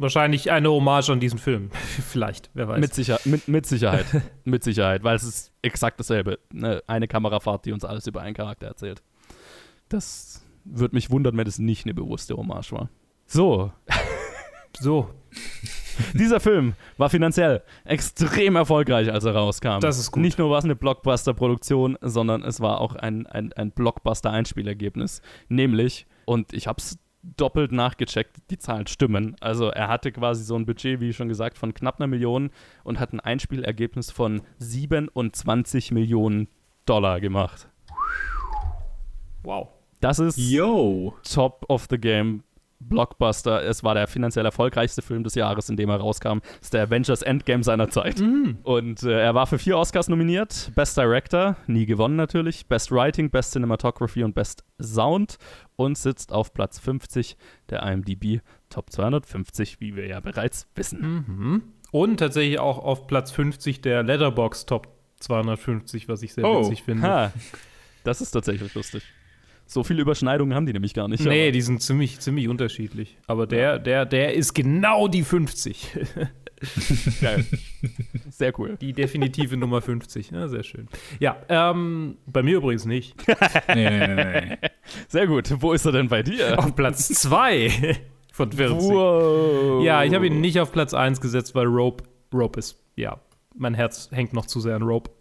[0.00, 1.70] Wahrscheinlich eine Hommage an diesen Film.
[2.08, 2.80] Vielleicht, wer weiß.
[2.80, 4.06] Mit, Sicher mit, mit Sicherheit.
[4.44, 6.38] mit Sicherheit, weil es ist exakt dasselbe.
[6.52, 6.82] Ne?
[6.86, 9.02] Eine Kamerafahrt, die uns alles über einen Charakter erzählt.
[9.88, 12.88] Das würde mich wundern, wenn es nicht eine bewusste Hommage war.
[13.26, 13.72] So,
[14.78, 15.10] so,
[16.14, 19.80] dieser Film war finanziell extrem erfolgreich, als er rauskam.
[19.80, 20.22] Das ist gut.
[20.22, 25.22] Nicht nur war es eine Blockbuster-Produktion, sondern es war auch ein, ein, ein Blockbuster-Einspielergebnis.
[25.48, 29.36] Nämlich, und ich habe es doppelt nachgecheckt, die Zahlen stimmen.
[29.40, 32.50] Also er hatte quasi so ein Budget, wie schon gesagt, von knapp einer Million
[32.84, 36.48] und hat ein Einspielergebnis von 27 Millionen
[36.86, 37.68] Dollar gemacht.
[39.42, 39.68] wow.
[40.00, 41.14] Das ist Yo.
[41.22, 42.42] top of the game
[42.80, 43.62] Blockbuster.
[43.62, 46.38] Es war der finanziell erfolgreichste Film des Jahres, in dem er rauskam.
[46.60, 48.20] Es ist der Avengers Endgame seiner Zeit.
[48.20, 48.58] Mhm.
[48.62, 50.72] Und äh, er war für vier Oscars nominiert.
[50.74, 52.66] Best Director, nie gewonnen natürlich.
[52.66, 55.38] Best Writing, Best Cinematography und Best Sound.
[55.76, 57.36] Und sitzt auf Platz 50
[57.70, 61.24] der IMDb Top 250, wie wir ja bereits wissen.
[61.26, 61.62] Mhm.
[61.92, 64.88] Und tatsächlich auch auf Platz 50 der Letterbox Top
[65.20, 66.60] 250, was ich sehr Oh.
[66.64, 67.02] witzig finde.
[67.06, 67.32] Ha,
[68.04, 69.02] das ist tatsächlich lustig.
[69.70, 71.24] So viele Überschneidungen haben die nämlich gar nicht.
[71.24, 73.16] Nee, die sind ziemlich, ziemlich unterschiedlich.
[73.28, 75.96] Aber der, der, der ist genau die 50.
[77.20, 77.46] Geil.
[78.30, 78.76] Sehr cool.
[78.80, 80.32] Die definitive Nummer 50.
[80.32, 80.88] Ja, sehr schön.
[81.20, 83.14] Ja, ähm, bei mir übrigens nicht.
[83.72, 84.68] Nee, nee, nee, nee.
[85.06, 85.54] Sehr gut.
[85.62, 86.58] Wo ist er denn bei dir?
[86.58, 87.96] Auf Platz 2
[88.32, 88.76] von 40.
[88.88, 89.84] Wow.
[89.84, 92.02] Ja, ich habe ihn nicht auf Platz 1 gesetzt, weil Rope,
[92.34, 93.20] Rope ist, ja,
[93.54, 95.12] mein Herz hängt noch zu sehr an Rope.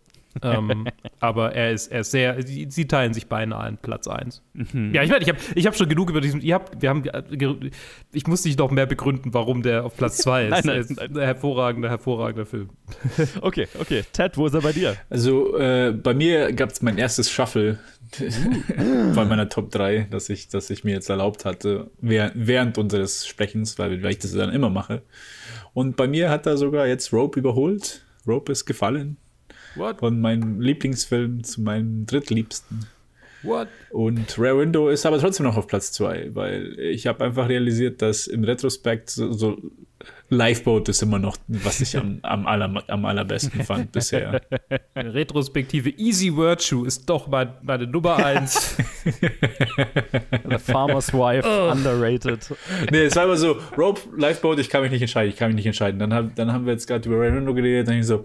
[0.43, 0.87] Ähm,
[1.19, 4.41] aber er ist, er ist sehr, sie, sie teilen sich beinahe Platz 1.
[4.53, 4.93] Mhm.
[4.93, 7.03] Ja, ich meine, ich habe ich hab schon genug über diesen, ihr habt, wir haben,
[7.03, 7.71] ge-
[8.11, 10.49] ich muss nicht noch mehr begründen, warum der auf Platz 2 ist.
[10.51, 12.69] Nein, nein, Er ist ein hervorragender, hervorragender Film.
[13.41, 14.03] Okay, okay.
[14.13, 14.95] Ted, wo ist er bei dir?
[15.09, 17.79] Also äh, bei mir gab es mein erstes Shuffle
[19.13, 23.27] von meiner Top 3, das ich, das ich mir jetzt erlaubt hatte, während, während unseres
[23.27, 25.01] Sprechens, weil, weil ich das dann immer mache.
[25.73, 28.03] Und bei mir hat er sogar jetzt Rope überholt.
[28.27, 29.17] Rope ist gefallen.
[29.75, 29.99] What?
[29.99, 32.87] Von meinem Lieblingsfilm zu meinem drittliebsten.
[33.43, 33.69] What?
[33.91, 38.01] Und Rare Window ist aber trotzdem noch auf Platz 2, weil ich habe einfach realisiert,
[38.01, 39.57] dass im Retrospekt so, so
[40.29, 44.41] Lifeboat ist immer noch, was ich am, am, aller, am allerbesten fand bisher.
[44.93, 48.77] Eine Retrospektive Easy Virtue ist doch mein, meine Nummer 1.
[50.49, 52.53] The Farmer's Wife, underrated.
[52.91, 55.55] nee, es war immer so, Rope, Lifeboat, ich kann mich nicht entscheiden, ich kann mich
[55.55, 55.99] nicht entscheiden.
[55.99, 58.23] Dann, hab, dann haben wir jetzt gerade über Rare Window geredet, dann ich so,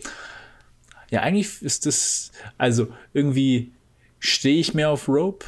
[1.14, 3.70] ja, eigentlich ist das, also irgendwie
[4.18, 5.46] stehe ich mehr auf Rope,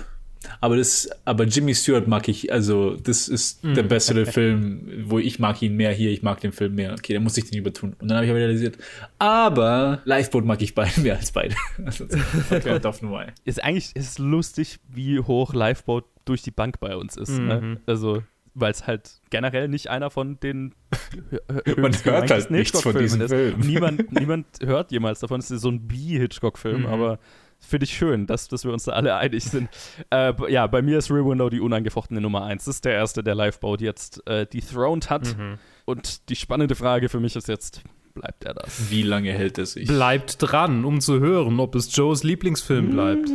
[0.60, 5.40] aber das, aber Jimmy Stewart mag ich, also das ist der bessere Film, wo ich
[5.40, 6.92] mag ihn mehr hier, ich mag den Film mehr.
[6.92, 7.96] Okay, dann muss ich den übertun.
[7.98, 8.78] Und dann habe ich aber realisiert,
[9.18, 11.56] aber Lifeboat mag ich beide mehr als beide.
[11.84, 12.04] Also,
[12.48, 13.26] okay, auf Nummer.
[13.44, 17.30] Ist eigentlich ist lustig, wie hoch Lifeboat durch die Bank bei uns ist.
[17.30, 17.46] Mhm.
[17.46, 17.80] Ne?
[17.86, 18.22] Also,
[18.59, 20.74] weil es halt generell nicht einer von den
[21.76, 23.30] Man hört halt nichts von diesem ist.
[23.30, 23.61] Film.
[23.61, 25.40] Niemand, niemand hört jemals davon.
[25.40, 26.86] Es ist so ein B-Hitchcock-Film, Mhm.
[26.86, 27.18] aber
[27.59, 29.68] finde ich schön, dass, dass wir uns da alle einig sind.
[30.11, 32.64] Äh, ja, bei mir ist Rear Window die unangefochtene Nummer eins.
[32.64, 35.36] Das ist der erste, der Lifeboat jetzt äh, dethroned hat.
[35.36, 35.59] Mhm.
[35.84, 37.82] Und die spannende Frage für mich ist jetzt,
[38.14, 38.90] bleibt er das?
[38.90, 39.86] Wie lange hält es sich?
[39.88, 43.28] Bleibt dran, um zu hören, ob es Joes Lieblingsfilm bleibt.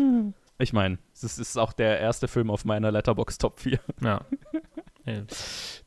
[0.59, 3.80] Ich meine, das ist auch der erste Film auf meiner Letterbox Top 4.
[4.03, 4.22] Ja.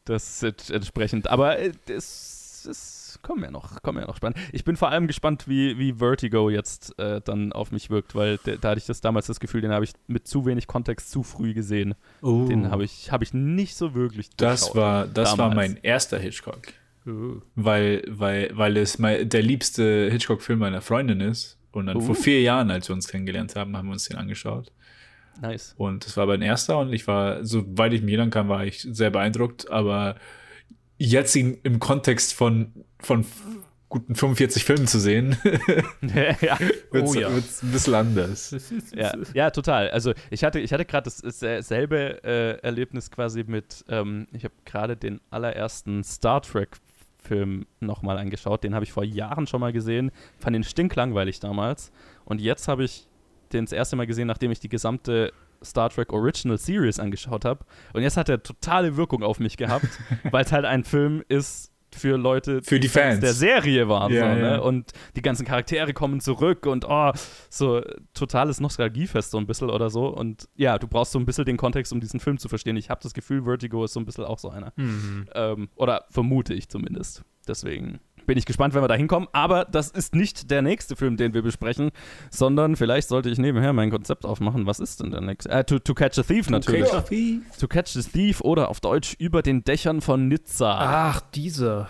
[0.05, 1.29] Das ist entsprechend.
[1.29, 4.39] Aber äh, das, das kommen ja noch, kommen ja noch spannend.
[4.53, 8.39] Ich bin vor allem gespannt, wie, wie Vertigo jetzt äh, dann auf mich wirkt, weil
[8.61, 11.23] da hatte ich das damals das Gefühl, den habe ich mit zu wenig Kontext zu
[11.23, 11.95] früh gesehen.
[12.23, 12.47] Oh.
[12.47, 15.57] Den habe ich, hab ich nicht so wirklich Das war, das war damals.
[15.57, 16.63] mein erster Hitchcock.
[17.07, 17.41] Uh.
[17.55, 21.59] Weil, weil, weil es mein, der liebste Hitchcock-Film meiner Freundin ist.
[21.73, 22.01] Und dann Uh.
[22.03, 24.71] vor vier Jahren, als wir uns kennengelernt haben, haben wir uns den angeschaut.
[25.41, 25.75] Nice.
[25.79, 28.81] Und das war mein erster und ich war, soweit ich mich erinnern kann, war ich
[28.81, 29.71] sehr beeindruckt.
[29.71, 30.17] Aber
[30.99, 33.25] jetzt ihn im Kontext von, von
[33.95, 35.37] guten 45 Filmen zu sehen,
[36.03, 36.59] ja.
[36.91, 37.29] wird es Oh ja.
[37.29, 38.57] ein bisschen anders.
[38.95, 39.91] Ja, ja, total.
[39.91, 44.97] Also ich hatte, ich hatte gerade dasselbe äh, Erlebnis quasi mit, ähm, ich habe gerade
[44.97, 48.65] den allerersten Star Trek-Film nochmal angeschaut.
[48.65, 51.93] Den habe ich vor Jahren schon mal gesehen, fand den stinklangweilig damals.
[52.25, 53.07] Und jetzt habe ich
[53.55, 55.33] den das erste Mal gesehen, nachdem ich die gesamte
[55.63, 57.65] Star Trek Original Series angeschaut habe.
[57.93, 59.89] Und jetzt hat er totale Wirkung auf mich gehabt,
[60.31, 63.21] weil es halt ein Film ist für Leute, Für die Fans.
[63.21, 64.13] der Serie waren.
[64.13, 64.41] Ja, so.
[64.41, 64.63] Ne?
[64.63, 67.13] Und die ganzen Charaktere kommen zurück und oh,
[67.49, 67.83] so
[68.15, 70.09] totales Nostalgiefest so ein bisschen oder so.
[70.09, 72.77] Und ja, du brauchst so ein bisschen den Kontext, um diesen Film zu verstehen.
[72.77, 74.73] Ich habe das Gefühl, Vertigo ist so ein bisschen auch so einer.
[74.77, 75.27] Mhm.
[75.35, 77.23] Ähm, oder vermute ich zumindest.
[77.47, 79.29] Deswegen bin ich gespannt, wenn wir da hinkommen.
[79.33, 81.91] Aber das ist nicht der nächste Film, den wir besprechen,
[82.31, 84.67] sondern vielleicht sollte ich nebenher mein Konzept aufmachen.
[84.67, 85.51] Was ist denn der nächste?
[85.51, 86.89] Äh, to, to Catch a Thief natürlich.
[86.89, 90.77] To Catch the Thief oder auf Deutsch über den Dächern von Nizza.
[90.79, 91.89] Ach, dieser.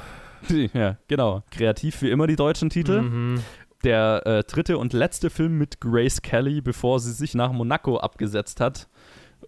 [0.75, 1.43] Ja, genau.
[1.51, 3.01] Kreativ wie immer die deutschen Titel.
[3.01, 3.41] Mhm.
[3.83, 8.61] Der äh, dritte und letzte Film mit Grace Kelly, bevor sie sich nach Monaco abgesetzt
[8.61, 8.89] hat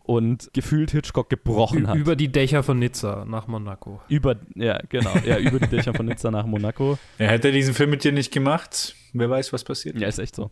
[0.06, 1.96] und gefühlt Hitchcock gebrochen hat.
[1.96, 4.00] Über die Dächer von Nizza nach Monaco.
[4.08, 5.12] Über, ja, genau.
[5.24, 6.98] Ja, über die Dächer von Nizza nach Monaco.
[7.18, 9.98] Ja, hätte er diesen Film mit dir nicht gemacht, wer weiß, was passiert.
[9.98, 10.50] Ja, ist echt so.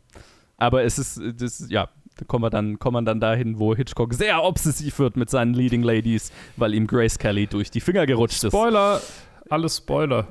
[0.57, 4.15] Aber es ist, das, ja, da kommen wir dann, kommen wir dann dahin, wo Hitchcock
[4.15, 8.45] sehr obsessiv wird mit seinen Leading Ladies, weil ihm Grace Kelly durch die Finger gerutscht
[8.45, 8.53] ist.
[8.53, 9.01] Spoiler!
[9.51, 10.27] Alles Spoiler.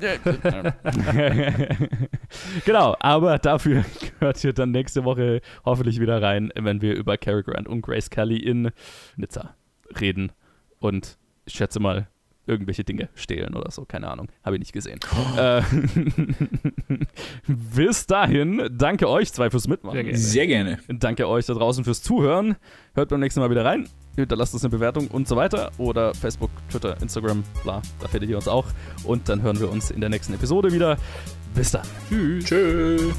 [2.66, 3.86] genau, aber dafür
[4.20, 8.10] hört ihr dann nächste Woche hoffentlich wieder rein, wenn wir über Cary Grant und Grace
[8.10, 8.72] Kelly in
[9.16, 9.56] Nizza
[10.00, 10.32] reden.
[10.80, 12.08] Und ich schätze mal,
[12.46, 13.86] irgendwelche Dinge stehlen oder so.
[13.86, 14.28] Keine Ahnung.
[14.44, 15.00] Habe ich nicht gesehen.
[15.38, 15.62] Äh,
[17.48, 19.96] bis dahin, danke euch zwei fürs Mitmachen.
[19.96, 20.18] Sehr gerne.
[20.18, 20.80] Sehr gerne.
[21.00, 22.56] Danke euch da draußen fürs Zuhören.
[22.96, 23.88] Hört beim nächsten Mal wieder rein.
[24.16, 25.72] Hinterlasst uns eine Bewertung und so weiter.
[25.78, 28.66] Oder Facebook, Twitter, Instagram, bla, da findet ihr uns auch.
[29.04, 30.98] Und dann hören wir uns in der nächsten Episode wieder.
[31.56, 31.86] Bis dann.
[32.10, 32.46] Tschüss.
[32.46, 33.14] Tschüss.